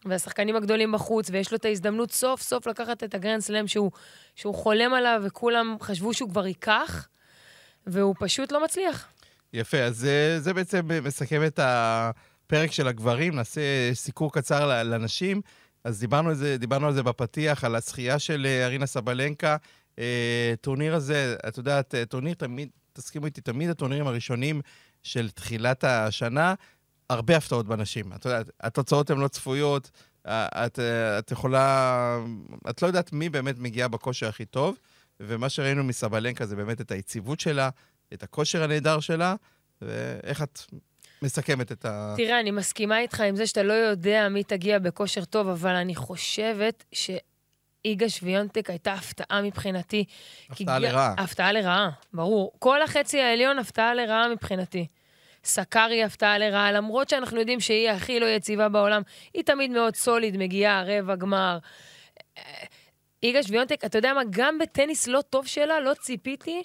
[0.04, 3.90] והשחקנים הגדולים בחוץ, ויש לו את ההזדמנות סוף סוף לקחת את הגרנד סלאם שהוא,
[4.34, 7.08] שהוא חולם עליו, וכולם חשבו שהוא כבר ייקח,
[7.86, 9.08] והוא פשוט לא מצליח.
[9.52, 13.60] יפה, אז זה, זה בעצם מסכם את הפרק של הגברים, נעשה
[13.94, 15.40] סיקור קצר לנשים.
[15.84, 19.56] אז דיברנו על זה, דיברנו על זה בפתיח, על הזכייה של אה, ארינה סבלנקה.
[19.98, 24.60] אה, טורניר הזה, את יודעת, אה, טורניר תמיד, תסכימו איתי, תמיד הטורנירים הראשונים
[25.02, 26.54] של תחילת השנה,
[27.10, 28.12] הרבה הפתעות בנשים.
[28.12, 29.90] את יודעת, התוצאות הן לא צפויות,
[30.26, 30.78] את,
[31.18, 32.18] את יכולה,
[32.70, 34.76] את לא יודעת מי באמת מגיע בכושר הכי טוב,
[35.20, 37.70] ומה שראינו מסבלנקה זה באמת את היציבות שלה,
[38.14, 39.34] את הכושר הנהדר שלה,
[39.82, 40.60] ואיך את
[41.22, 42.14] מסכמת את ה...
[42.16, 45.94] תראה, אני מסכימה איתך עם זה שאתה לא יודע מי תגיע בכושר טוב, אבל אני
[45.94, 50.04] חושבת שאיגה שוויונטק הייתה הפתעה מבחינתי.
[50.50, 51.14] הפתעה לרעה.
[51.18, 52.52] הפתעה לרעה, ברור.
[52.58, 54.86] כל החצי העליון הפתעה לרעה מבחינתי.
[55.44, 59.02] סקארי הפתעה לרעה, למרות שאנחנו יודעים שהיא הכי לא יציבה בעולם,
[59.34, 61.58] היא תמיד מאוד סוליד, מגיעה רבע גמר.
[63.22, 66.62] איגה שוויונטק, אתה יודע מה, גם בטניס לא טוב שלה, לא ציפיתי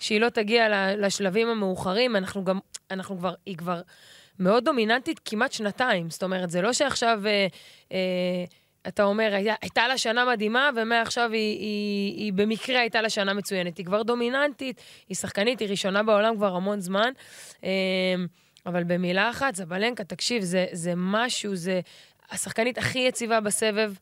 [0.00, 2.16] שהיא לא תגיע לשלבים המאוחרים.
[2.16, 2.58] אנחנו גם,
[2.90, 3.80] אנחנו כבר, היא כבר
[4.38, 6.10] מאוד דומיננטית כמעט שנתיים.
[6.10, 7.46] זאת אומרת, זה לא שעכשיו, אה,
[7.92, 8.44] אה,
[8.88, 13.34] אתה אומר, הייתה, הייתה לה שנה מדהימה, ומעכשיו היא, היא, היא במקרה הייתה לה שנה
[13.34, 13.78] מצוינת.
[13.78, 17.12] היא כבר דומיננטית, היא שחקנית, היא ראשונה בעולם כבר המון זמן.
[17.64, 17.70] אה,
[18.66, 21.80] אבל במילה אחת, זבלנקה, תקשיב, זה, זה משהו, זה
[22.30, 23.92] השחקנית הכי יציבה בסבב.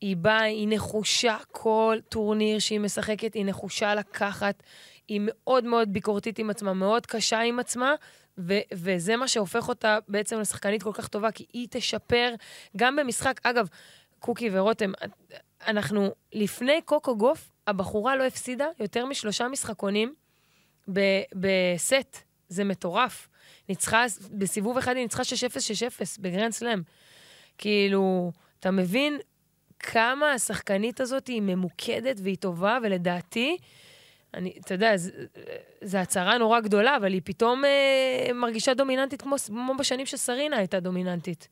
[0.00, 4.62] היא באה, היא נחושה כל טורניר שהיא משחקת, היא נחושה לקחת.
[5.08, 7.94] היא מאוד מאוד ביקורתית עם עצמה, מאוד קשה עם עצמה,
[8.38, 12.34] ו- וזה מה שהופך אותה בעצם לשחקנית כל כך טובה, כי היא תשפר
[12.76, 13.40] גם במשחק.
[13.42, 13.68] אגב,
[14.18, 14.92] קוקי ורותם,
[15.66, 20.14] אנחנו לפני קוקו גוף, הבחורה לא הפסידה יותר משלושה משחקונים
[21.34, 22.24] בסט.
[22.48, 23.28] זה מטורף.
[23.68, 26.82] ניצחה, בסיבוב אחד היא ניצחה 6-0, 6-0 בגרנד סלאם.
[27.58, 29.18] כאילו, אתה מבין
[29.78, 33.56] כמה השחקנית הזאת היא ממוקדת והיא טובה, ולדעתי,
[34.34, 34.92] אני, אתה יודע,
[35.82, 40.80] זו הצהרה נורא גדולה, אבל היא פתאום אה, מרגישה דומיננטית כמו, כמו בשנים שסרינה הייתה
[40.80, 41.48] דומיננטית.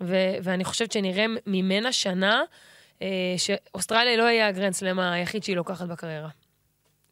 [0.00, 2.42] ו, ואני חושבת שנראה ממנה שנה
[3.02, 6.28] אה, שאוסטרליה לא יהיה הגרנד סלאם היחיד שהיא לוקחת בקריירה.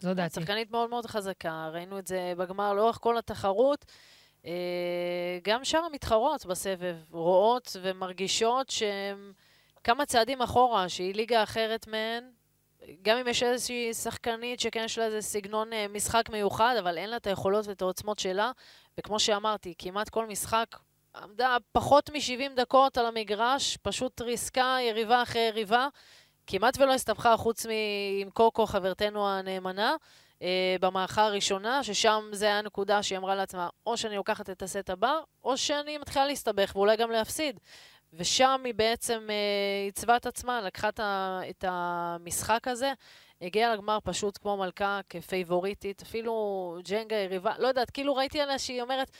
[0.01, 0.41] זו דעתי.
[0.41, 3.85] שחקנית מאוד מאוד חזקה, ראינו את זה בגמר לאורך כל התחרות.
[4.47, 4.53] אה,
[5.45, 9.33] גם שאר המתחרות בסבב רואות ומרגישות שהן
[9.85, 12.38] כמה צעדים אחורה, שהיא ליגה אחרת מהן.
[13.03, 17.11] גם אם יש איזושהי שחקנית שכן יש לה איזה סגנון אה, משחק מיוחד, אבל אין
[17.11, 18.53] לה את היכולות ואת העוצמות שלה.
[18.99, 20.77] וכמו שאמרתי, כמעט כל משחק
[21.17, 25.89] עמדה פחות מ-70 דקות על המגרש, פשוט ריסקה יריבה אחרי יריבה.
[26.47, 27.67] כמעט ולא הסתבכה חוץ
[28.21, 29.97] עם קוקו, חברתנו הנאמנה,
[30.43, 34.91] אה, במערכה הראשונה, ששם זה היה הנקודה שהיא אמרה לעצמה, או שאני לוקחת את הסט
[34.91, 35.15] הבא,
[35.45, 37.61] או שאני מתחילה להסתבך ואולי גם להפסיד.
[38.13, 40.89] ושם היא בעצם אה, עיצבה את עצמה, לקחה
[41.51, 42.93] את, המשחק הזה,
[43.43, 48.83] הגיעה לגמר פשוט כמו מלכה, כפייבוריטית, אפילו ג'נגה יריבה, לא יודעת, כאילו ראיתי עליה שהיא
[48.83, 49.11] אומרת,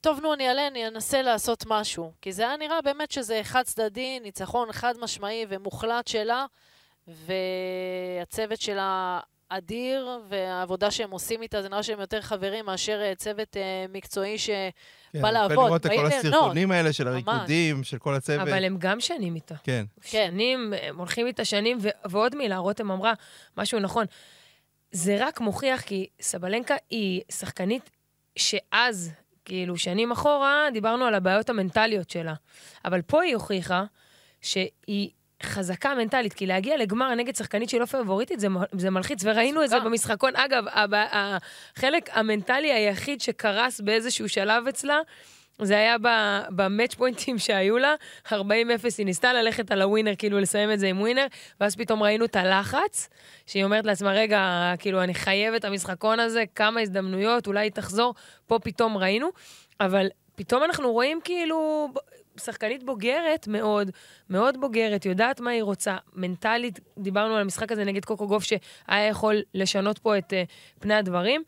[0.00, 2.12] טוב, נו, אני אעלה, אני אנסה לעשות משהו.
[2.22, 6.46] כי זה היה נראה באמת שזה חד צדדי, ניצחון חד משמעי ומוחלט שלה,
[7.06, 9.20] והצוות שלה
[9.56, 14.38] אדיר, והעבודה שהם עושים איתה, זה נראה שהם יותר חברים מאשר אה, צוות אה, מקצועי
[14.38, 14.50] ש...
[15.12, 16.12] כן, לעבוד, יפה לראות את כל ליהנות.
[16.12, 17.22] הסרטונים האלה של ממש.
[17.28, 18.48] הריקודים, של כל הצוות.
[18.48, 19.54] אבל הם גם שנים איתה.
[19.62, 19.84] כן.
[20.04, 23.12] שנים, הם הולכים איתה שנים, ו- ועוד מילה, רותם אמרה
[23.56, 24.06] משהו נכון.
[24.92, 27.90] זה רק מוכיח כי סבלנקה היא שחקנית
[28.36, 29.12] שאז,
[29.44, 32.34] כאילו, שנים אחורה, דיברנו על הבעיות המנטליות שלה.
[32.84, 33.84] אבל פה היא הוכיחה
[34.40, 35.10] שהיא
[35.42, 39.68] חזקה מנטלית, כי להגיע לגמר נגד שחקנית שהיא לא פבוריטית, זה, זה מלחיץ, וראינו את
[39.68, 39.76] זה.
[39.80, 40.36] במשחקון.
[40.36, 44.98] אגב, החלק המנטלי היחיד שקרס באיזשהו שלב אצלה,
[45.62, 45.96] זה היה
[46.50, 47.94] במאץ' פוינטים שהיו לה,
[48.28, 48.32] 40-0,
[48.98, 51.26] היא ניסתה ללכת על הווינר, כאילו לסיים את זה עם ווינר,
[51.60, 53.08] ואז פתאום ראינו את הלחץ,
[53.46, 58.14] שהיא אומרת לעצמה, רגע, כאילו, אני חייבת את המשחקון הזה, כמה הזדמנויות, אולי היא תחזור,
[58.46, 59.28] פה פתאום ראינו,
[59.80, 61.88] אבל פתאום אנחנו רואים כאילו
[62.40, 63.90] שחקנית בוגרת מאוד,
[64.30, 69.08] מאוד בוגרת, יודעת מה היא רוצה, מנטלית, דיברנו על המשחק הזה נגד קוקו גוף, שהיה
[69.08, 71.42] יכול לשנות פה את uh, פני הדברים,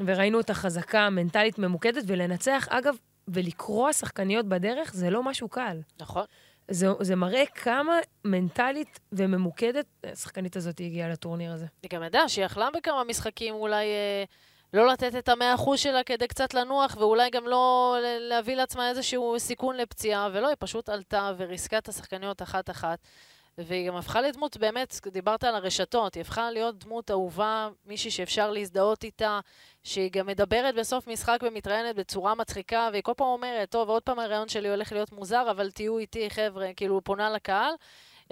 [0.00, 2.96] וראינו אותה חזקה, מנטלית ממוקדת, ולנצח, אגב,
[3.28, 5.80] ולקרוע שחקניות בדרך זה לא משהו קל.
[6.00, 6.24] נכון.
[6.68, 11.66] זה, זה מראה כמה מנטלית וממוקדת השחקנית הזאת הגיעה לטורניר הזה.
[11.82, 14.24] היא גם ידעה שהיא יכלה בכמה משחקים אולי אה,
[14.74, 19.34] לא לתת את המאה אחוז שלה כדי קצת לנוח, ואולי גם לא להביא לעצמה איזשהו
[19.38, 22.98] סיכון לפציעה, ולא, היא פשוט עלתה וריסקה את השחקניות אחת-אחת.
[23.58, 28.50] והיא גם הפכה לדמות, באמת, דיברת על הרשתות, היא הפכה להיות דמות אהובה, מישהי שאפשר
[28.50, 29.40] להזדהות איתה,
[29.82, 34.18] שהיא גם מדברת בסוף משחק ומתראיינת בצורה מצחיקה, והיא כל פעם אומרת, טוב, עוד פעם
[34.18, 37.72] הרעיון שלי הולך להיות מוזר, אבל תהיו איתי, חבר'ה, כאילו, פונה לקהל.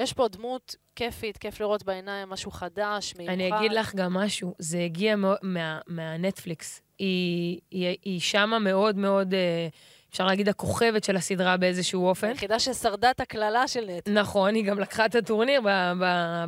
[0.03, 3.33] יש פה דמות כיפית, כיף לראות בעיניים, משהו חדש, מיוחד.
[3.33, 6.83] אני אגיד לך גם משהו, זה הגיע מה, מה, מהנטפליקס.
[6.99, 9.69] היא, היא, היא שמה מאוד מאוד, אה,
[10.11, 12.29] אפשר להגיד, הכוכבת של הסדרה באיזשהו אופן.
[12.29, 14.09] היחידה ששרדה את הקללה של נט.
[14.09, 15.61] נכון, היא גם לקחה את הטורניר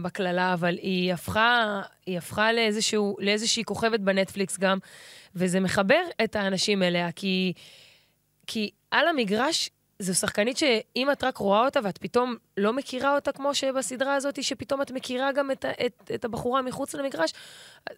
[0.02, 4.78] בקללה, אבל היא הפכה, היא הפכה לאיזשהו, לאיזושהי כוכבת בנטפליקס גם,
[5.34, 7.52] וזה מחבר את האנשים אליה, כי,
[8.46, 13.32] כי על המגרש זו שחקנית שאם את רק רואה אותה ואת פתאום לא מכירה אותה
[13.32, 17.32] כמו שבסדרה הזאת, שפתאום את מכירה גם את, את, את הבחורה מחוץ למגרש,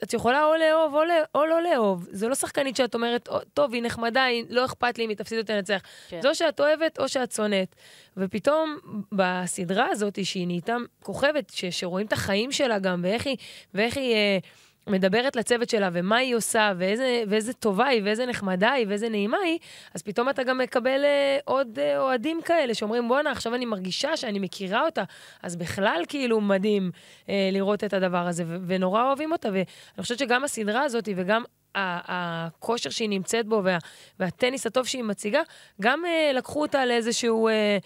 [0.02, 2.06] את יכולה או לאהוב או, לא, או לא לאהוב.
[2.12, 5.16] זו לא שחקנית שאת אומרת, "או, טוב, היא נחמדה, היא לא אכפת לי אם היא
[5.16, 5.82] תפסיד או תנצח.
[6.08, 6.20] כן.
[6.22, 7.76] זו שאת אוהבת או שאת שונאת.
[8.16, 8.78] ופתאום
[9.12, 13.36] בסדרה הזאת, שהיא נהייתה כוכבת, ש, שרואים את החיים שלה גם, ואיך היא,
[13.74, 14.38] ואיך היא אה,
[14.86, 19.38] מדברת לצוות שלה, ומה היא עושה, ואיזה, ואיזה טובה היא, ואיזה נחמדה היא, ואיזה נעימה
[19.44, 19.58] היא,
[19.94, 24.16] אז פתאום אתה גם מקבל אה, עוד אה, אוהדים כאלה, שאומרים, בואנה, עכשיו אני מרגישה
[24.16, 25.04] שאני מכירה אותה.
[25.42, 26.90] אז בכלל, כאילו, מדהים
[27.28, 29.48] אה, לראות את הדבר הזה, ו- ונורא אוהבים אותה.
[29.48, 29.64] ואני
[30.02, 31.44] חושבת שגם הסדרה הזאת, וגם
[31.74, 33.78] הכושר שהיא נמצאת בו, וה,
[34.20, 35.40] והטניס הטוב שהיא מציגה,
[35.80, 37.48] גם אה, לקחו אותה לאיזשהו...
[37.48, 37.78] אה,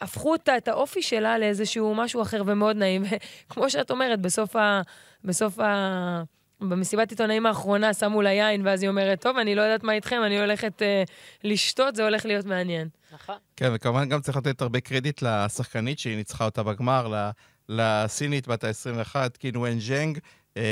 [0.00, 3.04] הפכו אותה, את האופי שלה לאיזשהו משהו אחר ומאוד נעים.
[3.50, 4.80] כמו שאת אומרת, בסוף ה...
[5.24, 6.22] בסוף ה...
[6.60, 10.20] במסיבת עיתונאים האחרונה שמו לה יין, ואז היא אומרת, טוב, אני לא יודעת מה איתכם,
[10.26, 11.02] אני הולכת אה,
[11.44, 12.88] לשתות, זה הולך להיות מעניין.
[13.14, 13.36] נכון.
[13.56, 17.30] כן, וכמובן גם צריך לתת הרבה קרדיט לשחקנית שהיא ניצחה אותה בגמר, ל-
[17.68, 20.18] לסינית בת ה-21, קינוון ז'נג.
[20.56, 20.62] אה,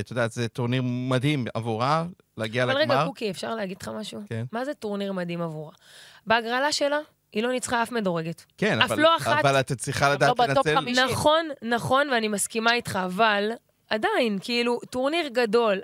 [0.00, 2.04] את יודעת, זה טורניר מדהים עבורה,
[2.36, 2.94] להגיע אבל לגמר.
[2.94, 4.20] רגע, קוקי, אפשר להגיד לך משהו?
[4.28, 4.44] כן.
[4.52, 5.72] מה זה טורניר מדהים עבורה?
[6.26, 6.98] בהגרלה שלה,
[7.32, 8.44] היא לא ניצחה אף מדורגת.
[8.58, 9.44] כן, אף אבל, לא אחת.
[9.44, 11.04] אבל את צריכה לדעת לא בטופ לנצל...
[11.04, 13.50] נכון, נכון, ואני מסכימה איתך, אבל
[13.92, 15.80] עדיין, כאילו, טורניר גדול.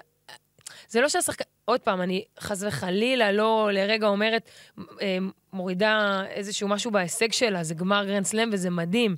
[0.88, 1.44] זה לא שהשחקן...
[1.64, 5.18] עוד פעם, אני חס וחלילה לא לרגע אומרת, אה,
[5.52, 9.16] מורידה איזשהו משהו בהישג שלה, זה גמר גרנד סלאם וזה מדהים.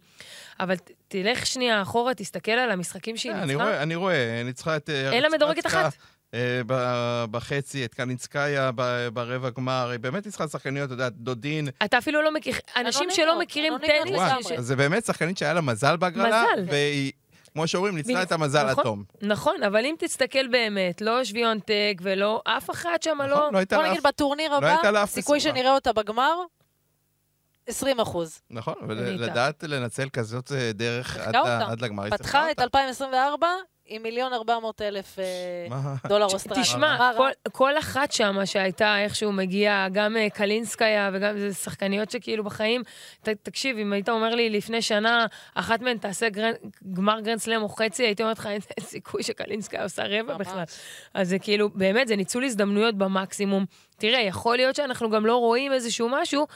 [0.60, 3.64] אבל ת- תלך שנייה אחורה, תסתכל על המשחקים שהיא כן, אני ניצחה.
[3.64, 4.90] רואה, אני רואה, ניצחה את...
[4.90, 5.92] אה, אין לה מדורגת אחת.
[6.34, 11.68] אה, ב- בחצי, את קלינסקיה ב- ברבע גמר, היא באמת ניצחה שחקניות, אתה יודע, דודין.
[11.84, 12.54] אתה אפילו לא מכיר...
[12.76, 14.20] אנשים שלא מכירים טניס...
[14.58, 16.64] זה באמת שחקנית שהיה לה מזל בהגרלה, מזל.
[16.72, 17.12] והיא,
[17.52, 18.84] כמו שאומרים, ניצלה בדיוק, את המזל עד נכון.
[18.84, 19.04] תום.
[19.22, 23.36] נכון, אבל אם תסתכל באמת, לא שוויונטק ולא אף אחת שם, לא...
[23.36, 24.02] נכון, לא הייתה בוא לה נגיד.
[24.02, 25.40] בטורניר לא הבא, אף סיכוי.
[25.40, 26.34] שנראה אותה בגמר,
[27.66, 28.40] 20 אחוז.
[28.50, 28.74] נכון.
[28.88, 31.36] ולדעת לנצל כזאת אה, דרך עד.
[31.36, 32.10] עד לגמר.
[32.10, 32.62] פתחה את אותה.
[32.62, 33.46] 2024
[33.90, 35.94] עם מיליון 400 אלף אה?
[36.08, 36.62] דולר אוסטרלי.
[36.62, 37.10] תשמע?
[37.52, 42.82] כל, אחת שם שהייתה איכשהו מגיעה, גם אה, קלינסקיה וגם זה שחקניות שכאילו בחיים,
[43.22, 46.28] תקשיב, אם היית אומר לי לפני שנה, אחת מהן תעשה
[46.92, 50.36] גמר גרנד סלאם או חצי, הייתי אומרת לך, אין סיכוי שקלינסקיה עושה רבע.
[50.36, 50.64] בכלל.
[51.14, 53.64] אז זה כאילו, באמת, זה ניצול הזדמנויות במקסימום.
[54.00, 56.46] תראה, יכול להיות שאנחנו גם לא רואים איזשהו משהו,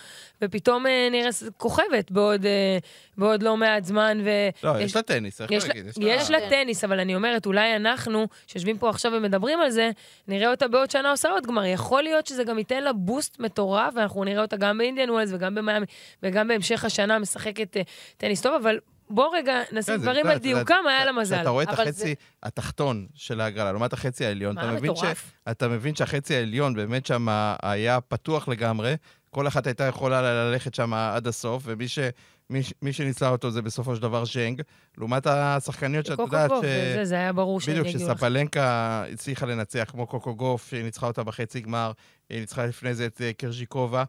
[0.43, 2.79] ופתאום אה, נראה כוכבת בעוד, אה,
[3.19, 4.31] בעוד לא מעט זמן, ו...
[4.65, 5.93] לא, יש לה טניס, יש, לה, להגיד?
[6.01, 6.51] יש לה.
[6.51, 9.91] טניס, אבל אני אומרת, אולי אנחנו, שיושבים פה עכשיו ומדברים על זה,
[10.29, 11.65] נראה אותה בעוד שנה עושה עוד גמר.
[11.65, 15.55] יכול להיות שזה גם ייתן לה בוסט מטורף, ואנחנו נראה אותה גם באינדיאן ווילס וגם
[15.55, 15.87] במיאמי,
[16.23, 17.83] וגם בהמשך השנה משחקת אה,
[18.17, 18.79] טניס טוב, אבל
[19.11, 21.37] בוא רגע נשים כן, זה- דברים אתה על דיוקם, אתה- היה לה מזל.
[21.37, 25.33] כשאתה רואה את החצי התחתון של ההגרלה, לעומת החצי העליון, אתה מבין ש- מטורף.
[25.51, 27.27] אתה מבין שהחצי העליון באמת שם
[27.63, 28.95] היה פתוח לגמרי,
[29.31, 31.99] כל אחת הייתה יכולה ללכת שם עד הסוף, ומי ש...
[32.51, 34.63] מי, מי שניצלה אותו זה בסופו של דבר ז'נג,
[34.99, 36.55] לעומת השחקניות שאת יודעת ש...
[36.59, 38.11] וזה, זה היה ברור שהם בדיוק, יגיעו.
[38.11, 38.17] לך.
[38.17, 41.93] שספלנקה הצליחה לנצח, כמו קוקו גוף, שהיא ניצחה אותה בחצי גמר,
[42.31, 44.05] היא ניצחה לפני זה את אה, קרז'יקובה.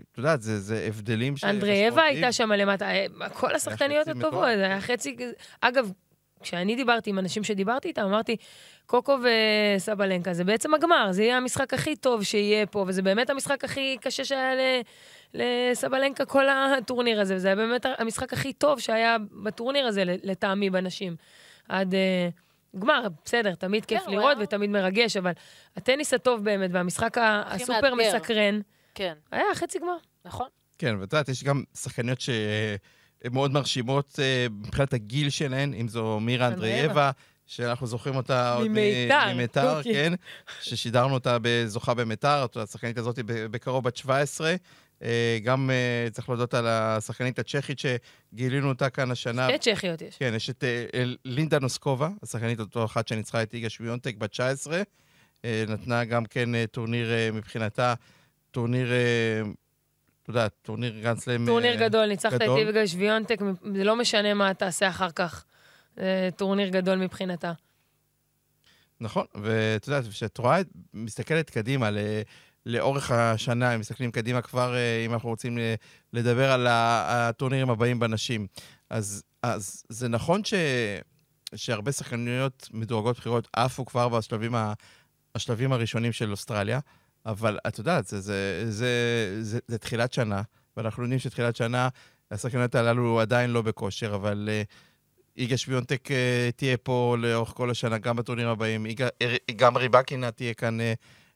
[0.00, 1.44] את יודעת, זה, זה הבדלים ש...
[1.44, 2.02] אנדריאבה.
[2.02, 4.46] הייתה שם למטה, אה, כל השחקניות הטובות.
[4.56, 5.16] זה היה חצי...
[5.60, 5.92] אגב,
[6.40, 8.36] כשאני דיברתי עם אנשים שדיברתי איתם, אמרתי,
[8.86, 9.16] קוקו
[9.76, 13.96] וסבלנקה, זה בעצם הגמר, זה יהיה המשחק הכי טוב שיהיה פה, וזה באמת המשחק הכי
[14.00, 14.80] קשה שהיה ל-
[15.34, 21.16] לסבלנקה כל הטורניר הזה, וזה היה באמת המשחק הכי טוב שהיה בטורניר הזה, לטעמי, בנשים.
[21.68, 22.28] עד אה,
[22.78, 25.32] גמר, בסדר, תמיד כיף כן, לראות ותמיד מרגש, אבל
[25.76, 27.94] הטניס הטוב באמת, והמשחק הסופר.
[27.94, 28.60] מסקרן,
[28.94, 29.96] כן, היה חצי גמר.
[30.24, 30.48] נכון.
[30.78, 36.20] כן, ואת יודעת, יש גם שחקניות שהן מאוד מרשימות אה, מבחינת הגיל שלהן, אם זו
[36.20, 36.48] מירה.
[36.48, 37.10] אנדריאבה,
[37.46, 39.82] שאנחנו זוכרים אותה עוד ממיתר, ממיתר.
[39.82, 40.12] כן,
[40.60, 44.54] ששידרנו אותה בזוכה במיתר, את יודעת, השחקנית הזאת ב- בקרוב בת 17.
[45.02, 49.48] אה, גם אה, צריך להודות על השחקנית הצ'כית שגילינו אותה כאן השנה.
[49.48, 50.16] שתי צ'כיות יש.
[50.16, 50.64] כן, יש את
[51.24, 54.82] לינדה נוסקובה, השחקנית אותו אחת שניצחה את איגה שוויונטק בת 19.
[55.44, 57.94] אה, נתנה גם כן טורניר מבחינתה,
[58.54, 59.42] טורניר, אה,
[60.22, 61.46] אתה יודע, טורניר גרנדסלאם.
[61.46, 62.42] טורניר אה, גדול, ניצחת את.
[62.42, 63.38] איגה שוויונטק,
[63.74, 65.44] זה לא משנה מה תעשה אחר כך.
[65.96, 67.52] זה טורניר גדול מבחינתה.
[69.00, 70.60] נכון, ואת יודעת, כשאת רואה,
[70.94, 71.98] מסתכלת קדימה ל...
[72.66, 75.58] לאורך השנה, אם מסתכלים קדימה כבר, אה, אם אנחנו רוצים
[76.12, 78.46] לדבר על הטורנירים הבאים בנשים.
[78.90, 80.54] אז, אז זה נכון ש,
[81.54, 84.72] שהרבה שחקניות מדורגות בחירות עפו כבר בשלבים ה,
[85.34, 86.80] השלבים הראשונים של אוסטרליה,
[87.26, 88.88] אבל את יודעת, זה, זה, זה,
[89.40, 90.42] זה, זה תחילת שנה,
[90.76, 91.88] ואנחנו יודעים שתחילת שנה,
[92.30, 94.74] השחקניות הללו עדיין לא בכושר, אבל uh,
[95.36, 96.10] איגה שוויונטק uh,
[96.56, 99.08] תהיה פה לאורך כל השנה, גם בטורניר הבאים, איגה,
[99.56, 100.82] גם ריבקינה תהיה כאן uh,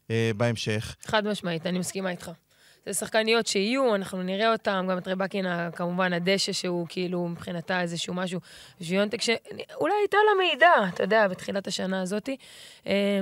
[0.06, 0.96] uh, בהמשך.
[1.04, 2.30] חד משמעית, אני מסכימה איתך.
[2.86, 8.14] זה שחקניות שיהיו, אנחנו נראה אותן, גם את רבקין, כמובן, הדשא, שהוא כאילו מבחינתה איזשהו
[8.14, 8.40] משהו,
[8.80, 12.28] ויונטק, שאולי הייתה לה מידע, אתה יודע, בתחילת השנה הזאת,
[12.86, 13.20] אה,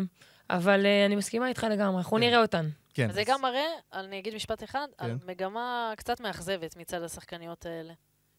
[0.51, 2.23] אבל אה, אני מסכימה איתך לגמרי, אנחנו כן.
[2.23, 2.69] נראה אותן.
[2.95, 3.13] כן.
[3.13, 5.05] זה גם מראה, אני אגיד משפט אחד, כן.
[5.05, 7.93] על מגמה קצת מאכזבת מצד השחקניות האלה.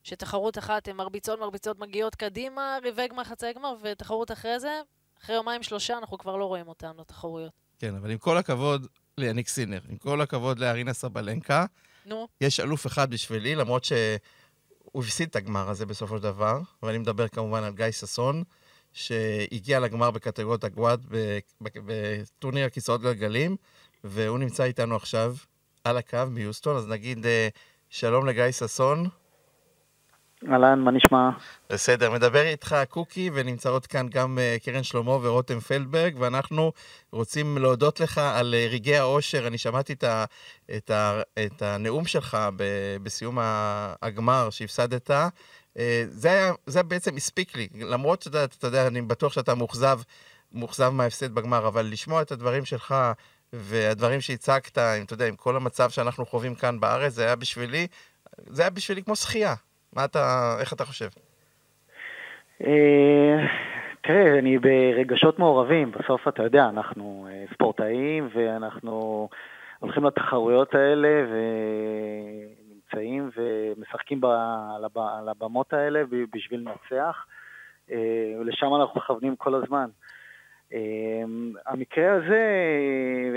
[0.03, 4.81] שתחרות אחת הן מרביצות, מרביצות, מגיעות קדימה, רבעי גמר, חצי גמר, ותחרות אחרי זה,
[5.23, 7.51] אחרי יומיים שלושה אנחנו כבר לא רואים אותן לתחרויות.
[7.79, 8.87] כן, אבל עם כל הכבוד
[9.17, 11.65] ליניק סינר, עם כל הכבוד לארינה סבלנקה,
[12.05, 12.27] נו.
[12.41, 17.27] יש אלוף אחד בשבילי, למרות שהוא הפסיד את הגמר הזה בסופו של דבר, ואני מדבר
[17.27, 18.43] כמובן על גיא ששון,
[18.97, 21.05] שהגיע לגמר בקטגוריות הגוואד
[21.61, 23.55] בטורניר הכיסאות גלגלים,
[24.03, 25.35] והוא נמצא איתנו עכשיו
[25.83, 27.47] על הקו מיוסטון, אז נגיד אה,
[27.89, 29.07] שלום לגיא ששון.
[30.51, 31.29] אהלן, מה נשמע?
[31.69, 36.71] בסדר, מדבר איתך קוקי, ונמצאות כאן גם uh, קרן שלמה ורותם פלדברג, ואנחנו
[37.11, 39.47] רוצים להודות לך על uh, רגעי האושר.
[39.47, 40.25] אני שמעתי את, ה,
[40.77, 42.63] את, ה, את הנאום שלך ב,
[43.03, 43.37] בסיום
[44.01, 45.11] הגמר שהפסדת.
[45.77, 49.99] Uh, זה, היה, זה בעצם הספיק לי, למרות שאתה אתה יודע, אני בטוח שאתה מאוכזב,
[50.53, 52.95] מאוכזב מההפסד בגמר, אבל לשמוע את הדברים שלך
[53.53, 57.87] והדברים שהצגת, עם, אתה יודע, עם כל המצב שאנחנו חווים כאן בארץ, זה היה בשבילי,
[58.37, 59.53] זה היה בשבילי כמו שחייה.
[59.93, 61.07] מה אתה, איך אתה חושב?
[62.65, 63.45] אה,
[64.01, 65.91] תראה, אני ברגשות מעורבים.
[65.91, 69.29] בסוף, אתה יודע, אנחנו אה, ספורטאים ואנחנו
[69.79, 71.09] הולכים לתחרויות האלה
[72.93, 74.21] ונמצאים ומשחקים
[74.95, 77.25] על הבמות האלה בשביל לנצח,
[77.91, 79.89] אה, ולשם אנחנו מכוונים כל הזמן.
[81.65, 82.43] המקרה הזה,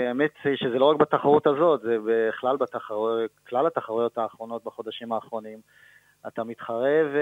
[0.07, 3.31] האמת שזה לא רק בתחרות הזאת, זה בכלל בתחרויות,
[3.67, 5.59] התחרויות האחרונות בחודשים האחרונים.
[6.27, 7.19] אתה מתחרה ו...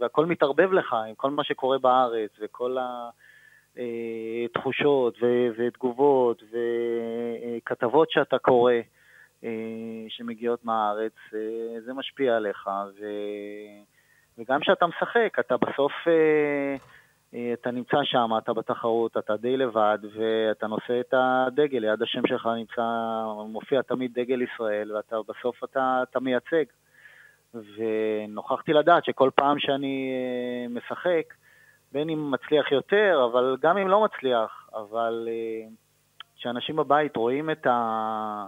[0.00, 2.76] והכל מתערבב לך עם כל מה שקורה בארץ וכל
[4.44, 5.26] התחושות ו...
[5.58, 8.80] ותגובות וכתבות שאתה קורא אה,
[10.08, 12.70] שמגיעות מהארץ, אה, זה משפיע עליך.
[13.00, 13.04] ו...
[14.38, 15.92] וגם כשאתה משחק, אתה בסוף...
[16.08, 16.76] אה,
[17.52, 22.48] אתה נמצא שם, אתה בתחרות, אתה די לבד, ואתה נושא את הדגל, ליד השם שלך
[22.56, 22.82] נמצא,
[23.48, 26.64] מופיע תמיד דגל ישראל, ואתה בסוף אתה, אתה מייצג.
[27.54, 31.34] ונוכחתי לדעת שכל פעם שאני אה, משחק,
[31.92, 35.68] בין אם מצליח יותר, אבל גם אם לא מצליח, אבל אה,
[36.36, 38.46] כשאנשים בבית רואים את, ה, אה,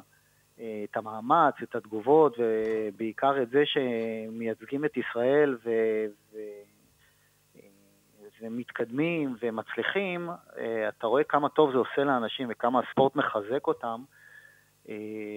[0.58, 5.70] את המאמץ, את התגובות, ובעיקר את זה שמייצגים את ישראל ו,
[6.32, 6.38] ו,
[8.40, 10.30] ומתקדמים ומצליחים,
[10.88, 14.02] אתה רואה כמה טוב זה עושה לאנשים וכמה הספורט מחזק אותם,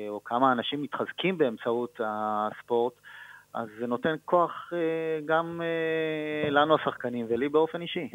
[0.09, 2.93] או כמה אנשים מתחזקים באמצעות הספורט.
[3.53, 8.09] אז זה נותן כוח אה, גם אה, לנו השחקנים ולי באופן אישי.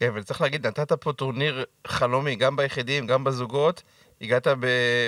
[0.00, 3.82] כן, וצריך להגיד, נתת פה טורניר חלומי, גם ביחידים, גם בזוגות,
[4.20, 4.46] הגעת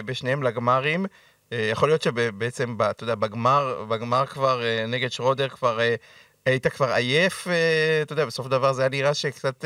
[0.07, 1.07] בשניהם לגמרים.
[1.53, 5.79] אה, יכול להיות שבעצם, אתה יודע, בגמר, בגמר כבר נגד שרודר כבר
[6.47, 7.47] היית כבר עייף,
[8.03, 9.65] אתה יודע, בסוף הדבר זה היה נראה שקצת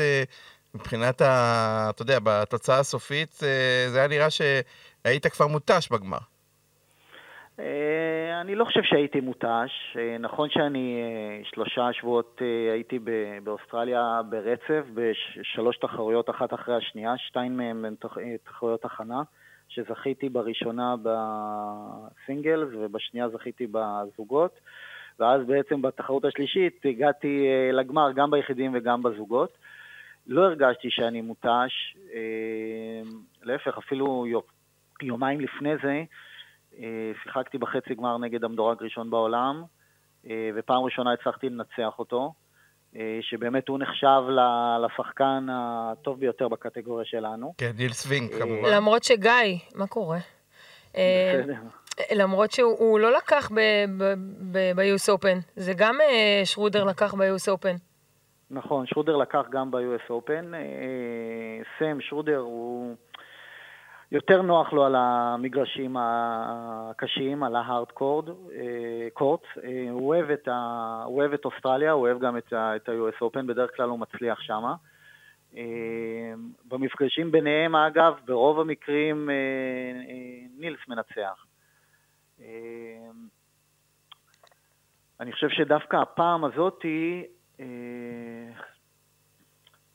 [0.75, 3.31] מבחינת, ה, אתה יודע, בתוצאה הסופית,
[3.87, 6.17] זה היה נראה שהיית כבר מותש בגמר.
[7.59, 9.97] אה, אני לא חושב שהייתי מותש.
[9.97, 12.99] אה, נכון שאני אה, שלושה שבועות הייתי
[13.43, 17.95] באוסטרליה ברצף, בשלוש תחרויות אחת אחרי השנייה, שתיים מהן הן
[18.43, 19.21] תחרויות הכנה,
[19.67, 24.51] שזכיתי בראשונה בסינגלס ובשנייה זכיתי בזוגות.
[25.19, 29.57] ואז בעצם בתחרות השלישית הגעתי לגמר גם ביחידים וגם בזוגות.
[30.27, 31.97] לא הרגשתי שאני מותש,
[33.43, 34.25] להפך, אפילו
[35.01, 36.03] יומיים לפני זה,
[36.79, 39.63] אה, שיחקתי בחצי גמר נגד המדורג ראשון בעולם,
[40.29, 42.46] אה, ופעם ראשונה הצלחתי לנצח אותו, אה,
[43.21, 44.21] שבאמת הוא נחשב
[44.85, 47.53] לשחקן הטוב ביותר בקטגוריה שלנו.
[47.57, 48.69] כן, נילס וינק כמובן.
[48.73, 50.17] למרות שגיא, מה קורה?
[50.91, 51.55] בסדר.
[52.11, 53.51] למרות שהוא לא לקח
[54.51, 55.95] ב-US Open, זה גם
[56.45, 57.77] שרודר לקח ב-US Open.
[58.51, 60.45] נכון, שרודר לקח גם ב-US Open.
[61.79, 62.95] סם שרודר הוא...
[64.11, 68.29] יותר נוח לו על המגרשים הקשים, על ההארד קורד,
[69.13, 69.41] קורט.
[69.91, 73.69] הוא אוהב, את ה, הוא אוהב את אוסטרליה, הוא אוהב גם את ה-US Open, בדרך
[73.75, 74.63] כלל הוא מצליח שם.
[75.57, 76.33] אה,
[76.65, 79.35] במפגשים ביניהם, אגב, ברוב המקרים אה,
[80.09, 81.45] אה, נילס מנצח.
[85.19, 87.25] אני חושב שדווקא הפעם הזאתי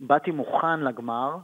[0.00, 1.36] באתי מוכן לגמר,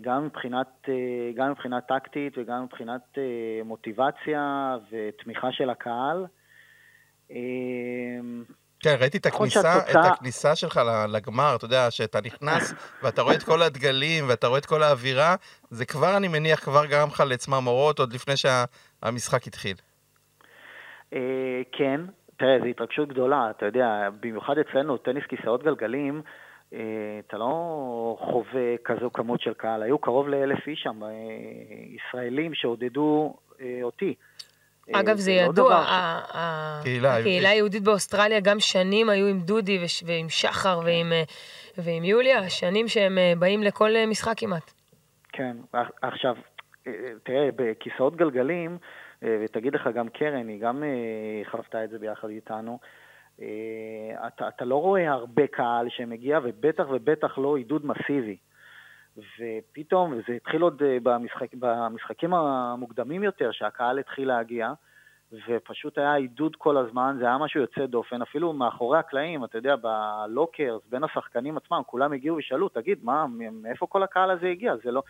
[0.00, 0.94] גם מבחינת, אה,
[1.34, 3.22] גם מבחינת טקטית וגם מבחינת אה,
[3.64, 6.26] מוטיבציה ותמיכה של הקהל.
[8.80, 10.00] כן, ראיתי את הכניסה, שהתוצא...
[10.00, 14.58] את הכניסה שלך לגמר, אתה יודע, שאתה נכנס ואתה רואה את כל הדגלים ואתה רואה
[14.58, 15.36] את כל האווירה,
[15.70, 18.64] זה כבר, אני מניח, כבר גרם לך לצמרמורות עוד לפני שה,
[19.02, 19.76] המשחק התחיל.
[21.12, 22.00] אה, כן,
[22.36, 28.76] תראה, זו התרגשות גדולה, אתה יודע, במיוחד אצלנו, טניס כיסאות גלגלים, אה, אתה לא חווה
[28.84, 29.82] כזו כמות של קהל.
[29.82, 31.08] היו קרוב לאלף איש שם, אה,
[31.96, 34.14] ישראלים שעודדו אה, אותי.
[34.94, 35.84] אה, אגב, זה לא ידוע,
[36.32, 37.82] הקהילה היהודית.
[37.82, 41.22] באוסטרליה גם שנים היו עם דודי ועם שחר ועם, אה,
[41.78, 44.72] ועם יוליה, שנים שהם אה, באים לכל אה, משחק כמעט.
[45.32, 46.34] כן, עכ- עכשיו,
[46.86, 46.92] אה,
[47.22, 48.78] תראה, בכיסאות גלגלים,
[49.22, 50.88] אה, ותגיד לך גם קרן, היא גם אה,
[51.50, 52.88] חוותה את זה ביחד איתנו, אה,
[54.26, 58.36] אתה, אתה לא רואה הרבה קהל שמגיע, ובטח ובטח לא עידוד מסיבי.
[59.38, 64.72] ופתאום, וזה התחיל עוד אה, במשחק, במשחקים המוקדמים יותר, שהקהל התחיל להגיע,
[65.48, 69.74] ופשוט היה עידוד כל הזמן, זה היה משהו יוצא דופן, אפילו מאחורי הקלעים, אתה יודע,
[69.76, 74.74] ב lockers, בין השחקנים עצמם, כולם הגיעו ושאלו, תגיד, מה, מאיפה כל הקהל הזה הגיע?
[74.84, 75.02] זה לא,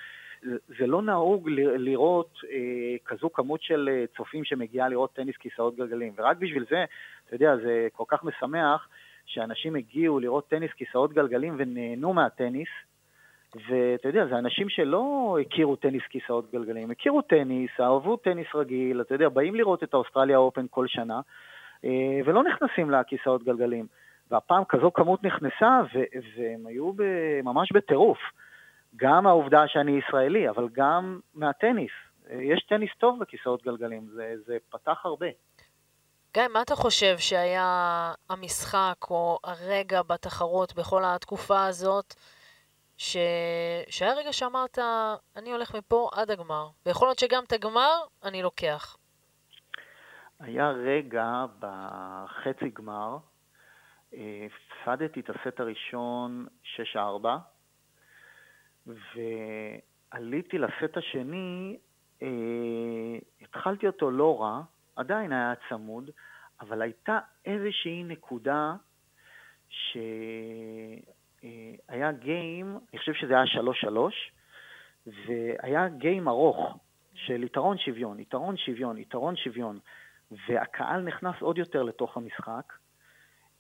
[0.42, 5.76] זה, זה לא נהוג לראות אה, כזו כמות של אה, צופים שמגיעה לראות טניס כיסאות
[5.76, 6.84] גלגלים, ורק בשביל זה,
[7.28, 8.88] אתה יודע, זה כל כך משמח
[9.26, 12.68] שאנשים הגיעו לראות טניס כיסאות גלגלים ונהנו מהטניס,
[13.68, 19.14] ואתה יודע, זה אנשים שלא הכירו טניס כיסאות גלגלים, הכירו טניס, אהבו טניס רגיל, אתה
[19.14, 21.20] יודע, באים לראות את האוסטרליאן אופן כל שנה,
[21.84, 23.86] אה, ולא נכנסים לכיסאות גלגלים.
[24.30, 25.80] והפעם כזו כמות נכנסה,
[26.36, 26.92] והם היו
[27.44, 28.18] ממש בטירוף.
[28.96, 31.90] גם העובדה שאני ישראלי, אבל גם מהטניס.
[32.30, 35.26] אה, יש טניס טוב בכיסאות גלגלים, זה, זה פתח הרבה.
[36.34, 42.14] גיא, מה אתה חושב שהיה המשחק או הרגע בתחרות בכל התקופה הזאת,
[42.96, 43.16] ש...
[43.88, 44.78] שהיה רגע שאמרת,
[45.36, 48.96] אני הולך מפה עד הגמר, ויכול להיות שגם את הגמר אני לוקח.
[50.40, 53.16] היה רגע בחצי גמר,
[54.14, 56.46] אה, הפסדתי את הסט הראשון
[56.96, 57.28] 6-4,
[58.86, 61.78] ועליתי לסט השני,
[62.22, 62.28] אה,
[63.40, 64.62] התחלתי אותו לא רע,
[64.98, 66.10] עדיין היה צמוד,
[66.60, 68.74] אבל הייתה איזושהי נקודה
[69.68, 70.92] שהיה
[72.12, 73.44] גיים, אני חושב שזה היה
[75.06, 76.78] 3-3, והיה גיים ארוך
[77.14, 79.78] של יתרון שוויון, יתרון שוויון, יתרון שוויון,
[80.48, 82.72] והקהל נכנס עוד יותר לתוך המשחק,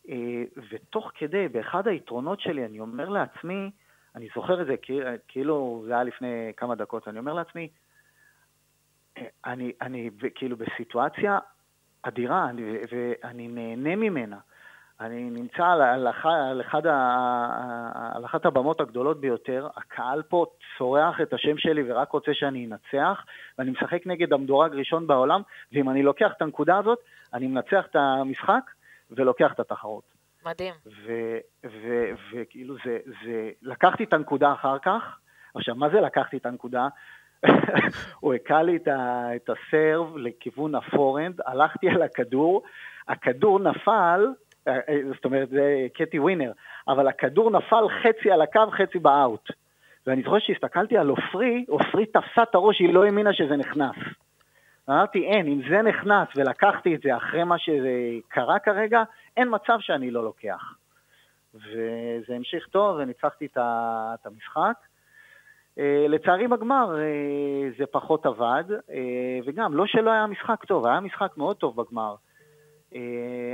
[0.08, 3.70] אה, ותוך כדי, באחד היתרונות שלי, אני אומר לעצמי,
[4.14, 4.74] אני זוכר את זה
[5.28, 7.87] כאילו זה היה לפני כמה דקות, אני אומר לעצמי, אה,
[9.46, 11.38] אני, אני כאילו בסיטואציה
[12.02, 14.36] אדירה, אני, ואני נהנה ממנה.
[15.00, 20.46] אני נמצא על, על, על, אחד ה, על אחת הבמות הגדולות ביותר, הקהל פה
[20.78, 23.24] צורח את השם שלי ורק רוצה שאני אנצח,
[23.58, 25.42] ואני משחק נגד המדורג ראשון בעולם,
[25.72, 26.98] ואם אני לוקח את הנקודה הזאת,
[27.34, 28.70] אני מנצח את המשחק
[29.10, 30.04] ולוקח את התחרות.
[30.46, 30.74] מדהים.
[32.32, 35.18] וכאילו זה, זה, לקחתי את הנקודה אחר כך,
[35.54, 36.88] עכשיו מה זה לקחתי את הנקודה?
[38.20, 42.62] הוא הכה לי את, ה- את הסרב לכיוון הפורנד, הלכתי על הכדור,
[43.08, 44.26] הכדור נפל,
[44.68, 46.52] אה, אה, זאת אומרת זה קטי ווינר,
[46.88, 49.50] אבל הכדור נפל חצי על הקו, חצי באאוט.
[50.06, 53.96] ואני זוכר שהסתכלתי על עופרי, עופרי תפסה את הראש, היא לא האמינה שזה נכנס.
[54.88, 59.02] אמרתי, אין, אם זה נכנס ולקחתי את זה אחרי מה שקרה כרגע,
[59.36, 60.74] אין מצב שאני לא לוקח.
[61.54, 64.74] וזה המשיך טוב, וניצחתי את המשחק.
[65.78, 71.00] אה, לצערי בגמר אה, זה פחות עבד, אה, וגם, לא שלא היה משחק טוב, היה
[71.00, 72.14] משחק מאוד טוב בגמר.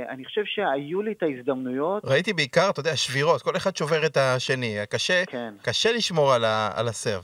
[0.09, 4.17] אני חושב שהיו לי את ההזדמנויות, ראיתי בעיקר, אתה יודע, שבירות, כל אחד שובר את
[4.17, 4.75] השני.
[4.89, 5.53] קשה, כן.
[5.61, 7.23] קשה לשמור על, ה, על הסרב.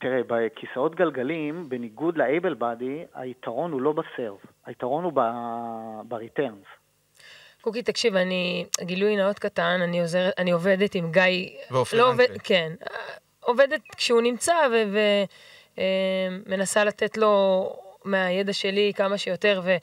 [0.00, 4.36] תראה, בכיסאות גלגלים, בניגוד לאייבל באדי, היתרון הוא לא בסרב,
[4.66, 6.66] היתרון הוא ב- בריטרנס.
[7.60, 11.48] קוקי, תקשיב, אני, גילוי נאות קטן, אני, עוזר, אני עובדת עם גיא...
[11.70, 12.38] ועופרי לא עובד.
[12.44, 12.72] כן.
[13.48, 14.54] עובדת כשהוא נמצא
[16.46, 17.72] ומנסה לתת לו
[18.04, 19.76] מהידע שלי כמה שיותר, ו,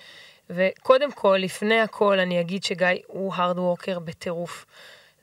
[0.49, 4.65] וקודם כל, לפני הכל, אני אגיד שגיא הוא הארד וורקר בטירוף.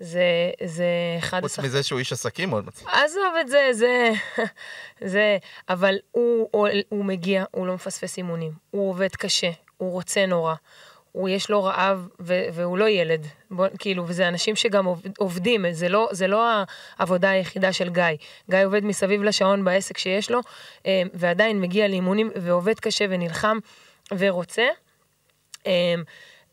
[0.01, 0.87] זה, זה
[1.19, 1.71] אחד חוץ השחקנים.
[1.71, 2.95] מזה שהוא איש עסקים מאוד מצליח.
[2.95, 4.11] עזוב את זה, זה...
[5.15, 5.39] זה...
[5.69, 8.53] אבל הוא, הוא, הוא מגיע, הוא לא מפספס אימונים.
[8.71, 10.55] הוא עובד קשה, הוא רוצה נורא.
[11.13, 13.27] הוא, יש לו רעב, ו- והוא לא ילד.
[13.51, 16.49] בוא, כאילו, וזה אנשים שגם עובד, עובדים, זה לא, זה לא
[16.99, 18.05] העבודה היחידה של גיא.
[18.51, 20.41] גיא עובד מסביב לשעון בעסק שיש לו,
[20.87, 23.59] אה, ועדיין מגיע לאימונים ועובד קשה ונלחם
[24.19, 24.67] ורוצה.
[25.67, 25.95] אה,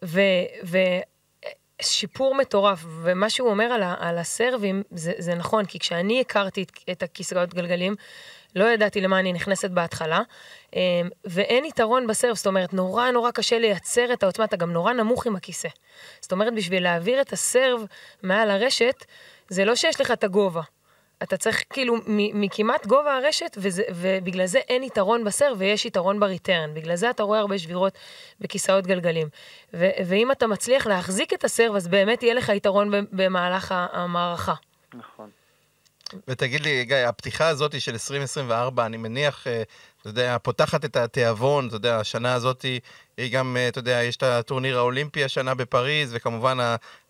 [0.03, 0.21] ו...
[2.37, 7.03] מטורף, ומה שהוא אומר על, על הסרבים, זה, זה נכון, כי כשאני הכרתי את, את
[7.03, 7.95] הכיסאות גלגלים,
[8.55, 10.21] לא ידעתי למה אני נכנסת בהתחלה,
[11.25, 15.27] ואין יתרון בסרב, זאת אומרת, נורא נורא קשה לייצר את העוצמה, אתה גם נורא נמוך
[15.27, 15.69] עם הכיסא.
[16.21, 17.85] זאת אומרת, בשביל להעביר את הסרב
[18.23, 19.05] מעל הרשת,
[19.49, 20.61] זה לא שיש לך את הגובה.
[21.23, 26.73] אתה צריך כאילו מכמעט גובה הרשת, וזה, ובגלל זה אין יתרון בסר ויש יתרון בריטרן.
[26.73, 27.97] בגלל זה אתה רואה הרבה שבירות
[28.39, 29.27] בכיסאות גלגלים.
[29.73, 34.53] ו, ואם אתה מצליח להחזיק את הסר, אז באמת יהיה לך יתרון במהלך המערכה.
[34.93, 35.29] נכון.
[36.27, 39.63] ותגיד לי, גיא, הפתיחה הזאת של 2024, אני מניח, אה,
[40.01, 42.65] אתה יודע, פותחת את התיאבון, אתה יודע, השנה הזאת
[43.17, 46.57] היא גם, אה, אתה יודע, יש את הטורניר האולימפי השנה בפריז, וכמובן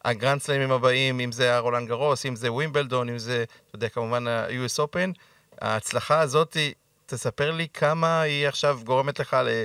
[0.06, 4.28] הגרנד סליימים הבאים, אם זה הרולנד גרוס, אם זה ווימבלדון, אם זה, אתה יודע, כמובן
[4.28, 5.14] ה-US Open.
[5.62, 6.58] ההצלחה הזאת,
[7.06, 9.64] תספר לי כמה היא עכשיו גורמת לך, ל,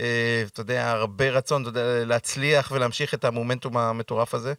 [0.00, 4.54] אה, אתה יודע, הרבה רצון, אתה יודע, להצליח ולהמשיך את המומנטום המטורף הזה.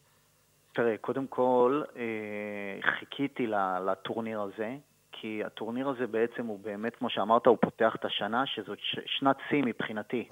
[0.78, 3.48] תראה, קודם כל, אה, חיכיתי
[3.86, 4.76] לטורניר הזה,
[5.12, 9.64] כי הטורניר הזה בעצם הוא באמת, כמו שאמרת, הוא פותח את השנה, שזאת שנת שיא
[9.66, 10.28] מבחינתי.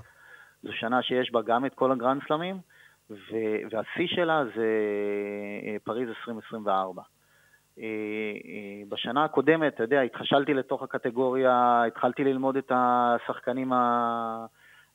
[0.63, 2.57] זו שנה שיש בה גם את כל הגרנד סלמים,
[3.71, 4.67] והשיא שלה זה
[5.63, 7.01] אה, פריז 2024.
[7.79, 7.83] אה,
[8.89, 13.71] בשנה הקודמת, אתה יודע, התחשלתי לתוך הקטגוריה, התחלתי ללמוד את השחקנים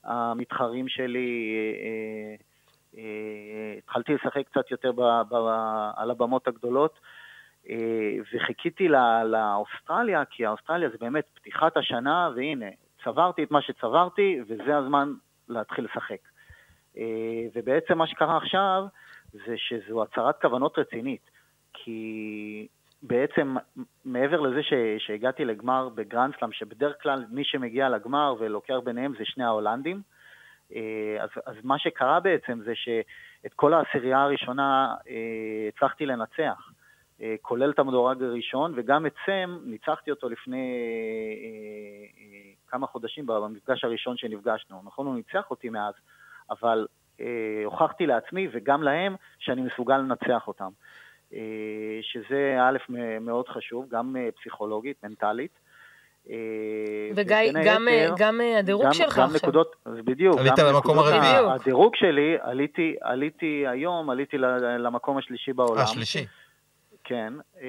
[0.05, 1.55] המתחרים שלי,
[3.79, 4.93] התחלתי לשחק קצת יותר
[5.97, 6.99] על הבמות הגדולות,
[7.69, 12.67] אה, וחיכיתי לא, לאוסטרליה, כי האוסטרליה זה באמת פתיחת השנה, והנה,
[13.05, 15.13] צברתי את מה שצברתי, וזה הזמן
[15.49, 16.21] להתחיל לשחק.
[16.97, 18.85] אה, ובעצם מה שקרה עכשיו,
[19.33, 21.31] זה שזו הצהרת כוונות רצינית,
[21.73, 22.69] כי
[23.03, 23.57] בעצם
[24.05, 29.45] מעבר לזה ש, שהגעתי לגמר בגרנדסלאם, שבדרך כלל מי שמגיע לגמר ולוקח ביניהם זה שני
[29.45, 30.03] ההולנדים,
[31.21, 36.71] אז, אז מה שקרה בעצם זה שאת כל העשירייה הראשונה אה, הצלחתי לנצח,
[37.21, 40.77] אה, כולל את המדורג הראשון, וגם את סם ניצחתי אותו לפני
[42.69, 44.83] כמה חודשים במפגש הראשון שנפגשנו.
[44.85, 45.95] נכון, הוא ניצח אותי מאז,
[46.51, 46.87] אבל
[47.65, 50.71] הוכחתי לעצמי וגם להם שאני מסוגל לנצח אותם.
[52.03, 52.79] שזה א',
[53.21, 55.51] מאוד חשוב, גם פסיכולוגית, מנטלית.
[56.31, 56.35] אה,
[57.15, 59.37] וגיא, גם, היתר, גם אה, הדירוג גם, שלך גם עכשיו.
[59.37, 60.39] נקודות, בדיוק.
[60.39, 61.37] עלית למקום הרביעי.
[61.55, 64.37] הדירוג שלי, עליתי, עליתי היום, עליתי
[64.79, 65.83] למקום השלישי בעולם.
[65.83, 66.27] השלישי.
[67.05, 67.69] כן, אה,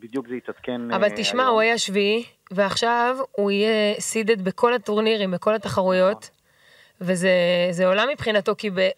[0.00, 1.52] בדיוק זה התעדכן אבל תשמע, היום.
[1.52, 6.30] הוא היה שביעי, ועכשיו הוא יהיה סידד בכל הטורנירים, בכל התחרויות.
[7.00, 8.52] וזה עולם מבחינתו,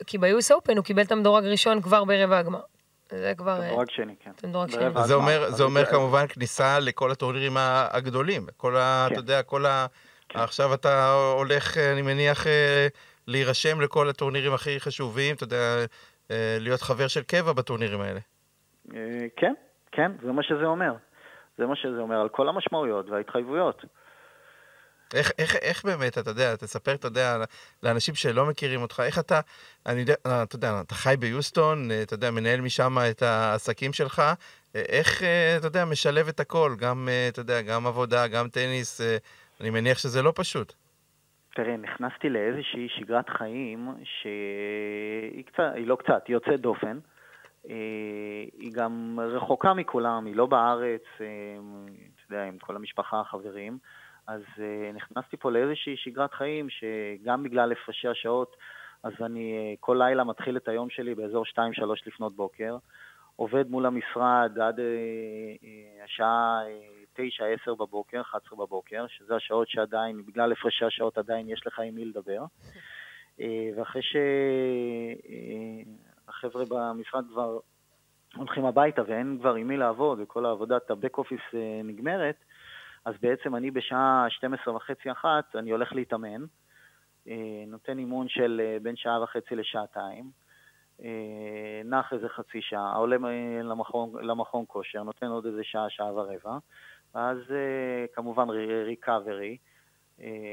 [0.06, 2.60] כי ב-US Open הוא קיבל את המדורג ראשון כבר ברבע הגמר.
[3.18, 3.60] זה כבר...
[3.66, 4.30] מדורג שני, כן.
[4.48, 4.84] מדורג שני.
[5.04, 7.52] זה אומר, זה אומר כמובן כניסה לכל הטורנירים
[7.92, 8.46] הגדולים.
[8.56, 9.04] כל ה...
[9.06, 9.20] אתה כן.
[9.20, 9.86] יודע, כל ה...
[10.28, 10.38] כן.
[10.38, 12.86] עכשיו אתה הולך, אני מניח, אה,
[13.26, 15.76] להירשם לכל הטורנירים הכי חשובים, אתה יודע,
[16.30, 18.20] אה, להיות חבר של קבע בטורנירים האלה.
[18.94, 19.54] אה, כן,
[19.92, 20.94] כן, זה מה שזה אומר.
[21.58, 23.84] זה מה שזה אומר, על כל המשמעויות וההתחייבויות.
[25.14, 27.36] איך, איך, איך באמת, אתה יודע, תספר, אתה יודע,
[27.82, 29.40] לאנשים שלא מכירים אותך, איך אתה,
[29.86, 33.92] אני יודע, אה, אתה יודע, אתה חי ביוסטון, אה, אתה יודע, מנהל משם את העסקים
[33.92, 35.22] שלך, אה, איך,
[35.58, 39.00] אתה יודע, משלב את הכל, גם, אתה יודע, גם עבודה, גם טניס,
[39.60, 40.72] אני מניח שזה לא פשוט.
[41.54, 46.98] תראה, נכנסתי לאיזושהי שגרת חיים שהיא קצת, היא לא קצת, היא יוצאת דופן.
[48.58, 51.24] היא גם רחוקה מכולם, היא לא בארץ, אתה
[52.30, 53.78] יודע, עם כל המשפחה, החברים.
[54.26, 58.56] אז uh, נכנסתי פה לאיזושהי שגרת חיים, שגם בגלל הפרשי השעות,
[59.02, 61.58] אז אני uh, כל לילה מתחיל את היום שלי באזור 2-3
[62.06, 62.76] לפנות בוקר,
[63.36, 64.82] עובד מול המשרד עד uh,
[65.62, 66.60] uh, השעה
[67.16, 67.20] uh,
[67.68, 72.04] 9-10 בבוקר, 11 בבוקר, שזה השעות שעדיין, בגלל הפרשי השעות עדיין יש לך עם מי
[72.04, 72.44] לדבר.
[73.38, 73.42] Uh,
[73.76, 74.02] ואחרי
[76.28, 77.58] שהחבר'ה uh, במשרד כבר
[78.36, 82.36] הולכים הביתה ואין כבר עם מי לעבוד וכל העבודת office uh, נגמרת,
[83.04, 86.44] אז בעצם אני בשעה 12 וחצי אחת, אני הולך להתאמן,
[87.28, 90.30] אה, נותן אימון של אה, בין שעה וחצי לשעתיים,
[91.04, 93.16] אה, נח איזה חצי שעה, עולה
[93.62, 96.58] למכון, למכון כושר, נותן עוד איזה שעה, שעה ורבע,
[97.14, 97.38] ואז
[98.12, 98.50] כמובן
[98.84, 99.56] ריקאברי,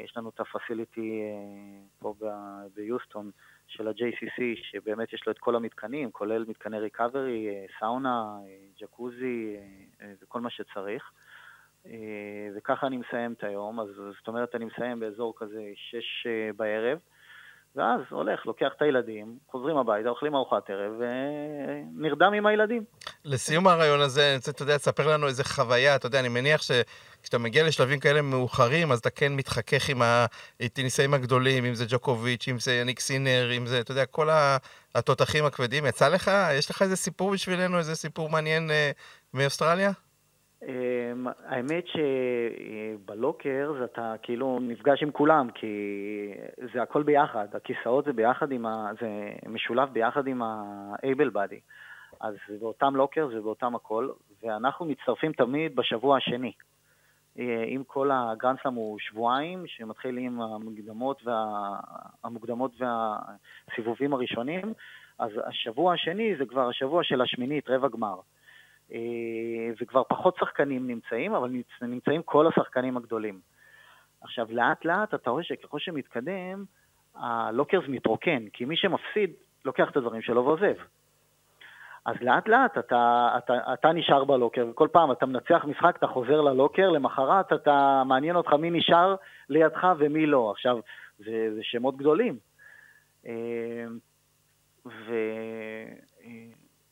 [0.04, 1.22] יש לנו את הפסיליטי
[2.00, 2.14] פה
[2.76, 3.32] ביוסטון
[3.68, 4.42] של ה-JCC,
[4.72, 7.48] שבאמת יש לו את כל המתקנים, כולל מתקני ריקאברי,
[7.80, 8.38] סאונה,
[8.80, 9.56] ג'קוזי
[10.22, 11.12] וכל מה שצריך.
[11.86, 11.92] אה,
[12.56, 16.98] וככה אני מסיים את היום, אז זאת אומרת אני מסיים באזור כזה שש אה, בערב,
[17.76, 22.84] ואז הולך, לוקח את הילדים, חוזרים הביתה, אוכלים ארוחת ערב, ונרדם עם הילדים.
[23.26, 26.62] לסיום הרעיון הזה, אני רוצה, אתה יודע, תספר לנו איזה חוויה, אתה יודע, אני מניח
[26.62, 30.02] שכשאתה מגיע לשלבים כאלה מאוחרים, אז אתה כן מתחכך עם
[30.60, 34.30] הטניסאים הגדולים, אם זה ג'וקוביץ', אם זה יניק סינר, אם זה, אתה יודע, כל
[34.96, 35.86] התותחים הכבדים.
[35.86, 38.92] יצא לך, יש לך איזה סיפור בשבילנו, איזה סיפור מעניין אה,
[39.34, 39.92] מאוסטרליה?
[40.68, 45.68] אמ, האמת שבלוקר אתה כאילו נפגש עם כולם, כי
[46.74, 48.92] זה הכל ביחד, הכיסאות זה ביחד עם ה...
[49.02, 49.08] זה
[49.50, 51.60] משולב ביחד עם ה-able body.
[52.22, 54.10] אז זה באותם לוקר, זה באותם הכל,
[54.44, 56.52] ואנחנו מצטרפים תמיד בשבוע השני.
[57.40, 61.80] אה, אם כל הגרנדסלאם הוא שבועיים, שמתחיל עם המוקדמות, וה...
[62.24, 64.74] המוקדמות והסיבובים הראשונים,
[65.20, 68.16] אז השבוע השני זה כבר השבוע של השמינית, רבע גמר.
[68.94, 73.40] אה, וכבר פחות שחקנים נמצאים, אבל נמצאים כל השחקנים הגדולים.
[74.22, 76.66] עכשיו, לאט לאט אתה רואה שככל שמתקדם,
[77.16, 79.34] הלוקרס מתרוקן, כי מי שמפסיד
[79.66, 80.76] לוקח את הדברים שלו ועוזב.
[82.06, 86.42] אז לאט לאט אתה, אתה, אתה נשאר בלוקר, וכל פעם אתה מנצח משחק, אתה חוזר
[86.42, 89.16] ללוקר, למחרת אתה, מעניין אותך מי נשאר
[89.50, 90.52] לידך ומי לא.
[90.52, 90.80] עכשיו,
[91.18, 92.38] זה, זה שמות גדולים.
[93.28, 93.86] אה,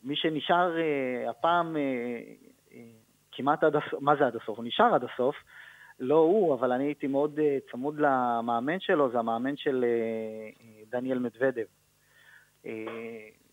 [0.08, 2.20] ומי שנשאר אה, הפעם אה,
[3.32, 4.58] כמעט עד הסוף, מה זה עד הסוף?
[4.58, 5.36] הוא נשאר עד הסוף,
[6.00, 7.40] לא הוא, אבל אני הייתי מאוד
[7.70, 9.84] צמוד למאמן שלו, זה המאמן של
[10.90, 11.64] דניאל מדוודב.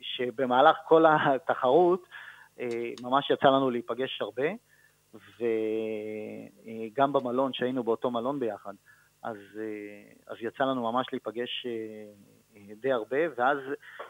[0.01, 2.07] שבמהלך כל התחרות
[2.59, 4.47] אה, ממש יצא לנו להיפגש הרבה,
[5.13, 8.73] וגם במלון, שהיינו באותו מלון ביחד,
[9.23, 13.57] אז, אה, אז יצא לנו ממש להיפגש אה, די הרבה, ואז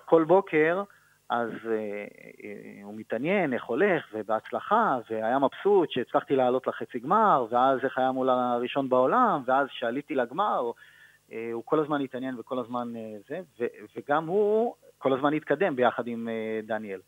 [0.06, 0.84] כל בוקר,
[1.30, 1.50] אז
[2.84, 8.30] הוא מתעניין איך הולך, ובהצלחה, והיה מבסוט שהצלחתי לעלות לחצי גמר, ואז איך היה מול
[8.30, 10.72] הראשון בעולם, ואז כשעליתי לגמר,
[11.54, 12.94] הוא כל הזמן התעניין וכל הזמן
[13.28, 13.40] זה,
[13.96, 17.00] וגם הוא כל הזמן התקדם ביחד עם אה, דניאל.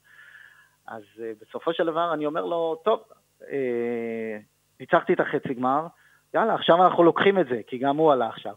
[0.88, 3.04] אז אה, בסופו של דבר אני אומר לו, טוב,
[3.52, 4.38] אה,
[4.80, 5.88] ניצחתי את החצי גמר,
[6.34, 8.54] יאללה, עכשיו אנחנו לוקחים את זה, כי גם הוא עלה עכשיו.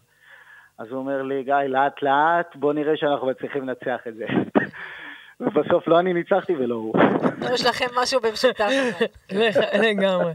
[0.78, 4.26] אז הוא אומר לי, גיא, לאט לאט, בוא נראה שאנחנו מצליחים לנצח את זה.
[5.40, 6.94] ובסוף לא אני ניצחתי ולא הוא.
[7.54, 8.70] יש לכם משהו במשותף.
[9.82, 10.32] לגמרי.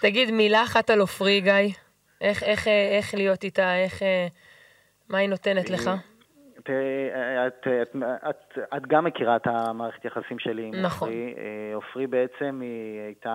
[0.00, 1.74] תגיד, מילה אחת על עופרי, גיא.
[2.20, 4.02] איך, איך, איך להיות איתה, איך,
[5.08, 5.90] מה היא נותנת לך?
[6.58, 6.70] את,
[7.46, 7.96] את,
[8.30, 11.08] את, את גם מכירה את המערכת יחסים שלי עם נכון.
[11.08, 11.34] עופרי.
[11.38, 13.32] אה, עופרי בעצם היא הייתה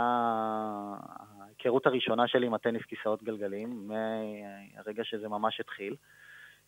[1.46, 5.96] ההיכרות הראשונה שלי עם הטניס כיסאות גלגלים, מהרגע שזה ממש התחיל.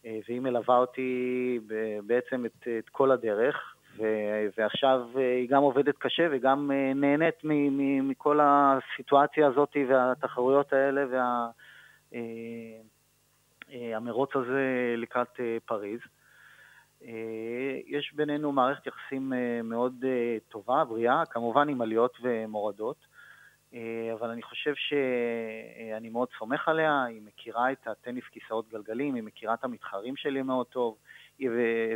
[0.05, 1.59] אה, והיא מלווה אותי
[2.05, 4.03] בעצם את, את כל הדרך, ו,
[4.57, 11.05] ועכשיו אה, היא גם עובדת קשה וגם נהנית מ, מ, מכל הסיטואציה הזאת והתחרויות האלה
[13.71, 15.99] והמרוץ הזה לקראת פריז.
[17.05, 23.13] אה, יש בינינו מערכת יחסים אה, מאוד אה, טובה, בריאה, כמובן עם עליות ומורדות,
[24.13, 29.53] אבל אני חושב שאני מאוד סומך עליה, היא מכירה את הטניס כיסאות גלגלים, היא מכירה
[29.53, 30.97] את המתחרים שלי מאוד טוב,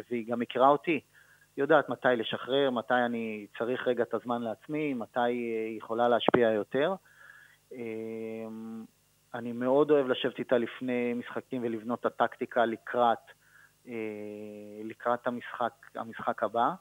[0.10, 1.00] והיא גם מכירה אותי.
[1.58, 6.96] יודעת מתי לשחרר, מתי אני צריך רגע את הזמן לעצמי, מתי היא יכולה להשפיע יותר.
[9.34, 13.18] אני מאוד אוהב לשבת איתה לפני משחקים ולבנות את הטקטיקה לקראת
[13.88, 13.94] אה,
[14.84, 16.72] לקראת המשחק, המשחק הבא.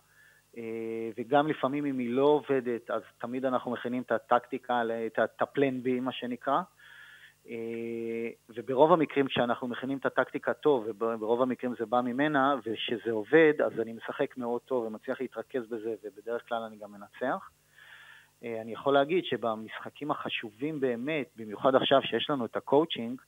[0.57, 4.83] אה, וגם לפעמים אם היא לא עובדת, אז תמיד אנחנו מכינים את הטקטיקה,
[5.25, 6.61] את הפלן בי, מה שנקרא.
[7.49, 13.53] אה, וברוב המקרים כשאנחנו מכינים את הטקטיקה טוב, וברוב המקרים זה בא ממנה, וכשזה עובד,
[13.65, 17.51] אז אני משחק מאוד טוב ומצליח להתרכז בזה, ובדרך כלל אני גם מנצח.
[18.43, 23.21] אני יכול להגיד שבמשחקים החשובים באמת, במיוחד עכשיו שיש לנו את הקואוצ'ינג,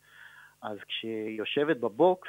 [0.62, 2.28] אז כשהיא יושבת ב box,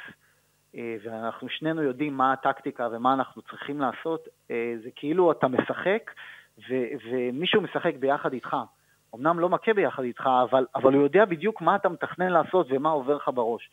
[0.74, 6.10] אה, ואנחנו שנינו יודעים מה הטקטיקה ומה אנחנו צריכים לעשות, אה, זה כאילו אתה משחק
[6.58, 8.56] ו- ומישהו משחק ביחד איתך.
[9.14, 12.90] אמנם לא מכה ביחד איתך, אבל, אבל הוא יודע בדיוק מה אתה מתכנן לעשות ומה
[12.90, 13.70] עובר לך בראש.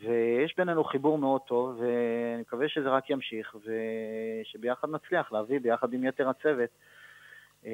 [0.00, 3.56] ויש בינינו חיבור מאוד טוב, ואני מקווה שזה רק ימשיך,
[4.44, 6.70] ושביחד נצליח להביא ביחד עם יתר הצוות
[7.66, 7.72] אה,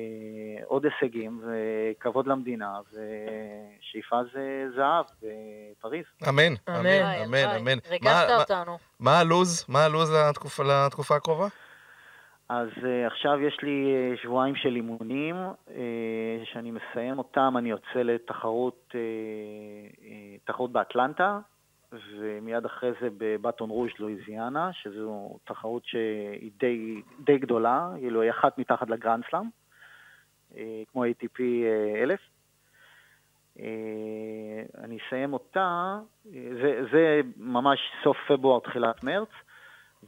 [0.64, 6.04] עוד הישגים וכבוד למדינה, ושאיפה זה זהב בפריז.
[6.28, 7.78] אמן, אמן, אמן, אמן.
[7.90, 8.78] ריגשת אותנו.
[9.00, 9.64] מה הלו"ז?
[9.68, 10.12] מה הלו"ז
[10.86, 11.46] לתקופה הקרובה?
[12.51, 15.70] אז uh, עכשיו יש לי uh, שבועיים של אימונים, uh,
[16.44, 18.94] שאני מסיים אותם, אני יוצא לתחרות
[20.44, 21.38] תחרות באטלנטה,
[21.92, 28.59] ומיד אחרי זה בבטון רוז' לואיזיאנה, שזו תחרות שהיא די, די גדולה, כאילו היא אחת
[28.59, 29.48] מתחת לגרנד סלאם.
[30.57, 31.40] אה, כמו ATP
[32.03, 32.20] 1000.
[33.59, 35.98] אה, אה, אני אסיים אותה,
[36.32, 39.28] זה, זה ממש סוף פברואר, תחילת מרץ,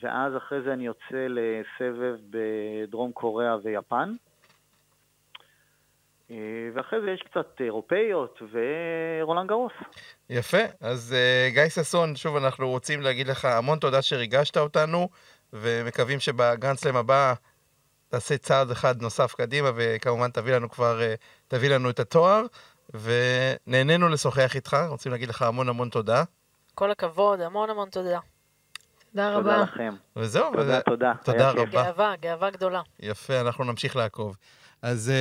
[0.03, 4.15] ואז אחרי זה אני יוצא לסבב בדרום קוריאה ויפן.
[6.75, 9.73] ואחרי זה יש קצת אירופאיות ורולנד גרוס.
[10.31, 11.15] יפה, אז
[11.49, 15.09] גיא ששון, שוב אנחנו רוצים להגיד לך המון תודה שריגשת אותנו,
[15.53, 17.35] ומקווים שבגרנדסלם הבא
[18.09, 21.15] תעשה צעד אחד נוסף קדימה, וכמובן תביא לנו כבר, אה,
[21.49, 22.43] תביא לנו את התואר,
[22.95, 26.25] ונהנינו לשוחח איתך, רוצים להגיד לך המון המון תודה.
[26.75, 28.19] כל הכבוד, המון המון תודה.
[29.13, 29.43] תודה רבה.
[29.43, 29.95] תודה לכם.
[30.17, 30.53] וזהו.
[30.53, 30.81] תודה.
[30.81, 31.13] תודה.
[31.25, 31.83] תודה רבה.
[31.83, 32.81] גאווה, גאווה גדולה.
[33.01, 34.37] יפה, אנחנו נמשיך לעקוב.
[34.83, 35.13] אז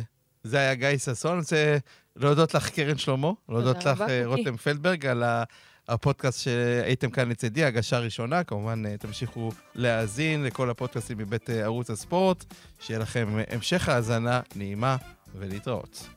[0.00, 0.02] uh,
[0.42, 1.30] זה היה גיא ששון.
[1.32, 1.76] אני רוצה
[2.16, 4.22] להודות לך, קרן שלמה, להודות לך, רבה, אה.
[4.24, 5.44] רותם פלדברג, על ה-
[5.88, 8.44] הפודקאסט שהייתם כאן לצידי, הגשה ראשונה.
[8.44, 12.44] כמובן, אה, תמשיכו להאזין לכל הפודקאסטים מבית ערוץ הספורט.
[12.80, 14.96] שיהיה לכם המשך האזנה נעימה
[15.34, 16.08] ולהתראות.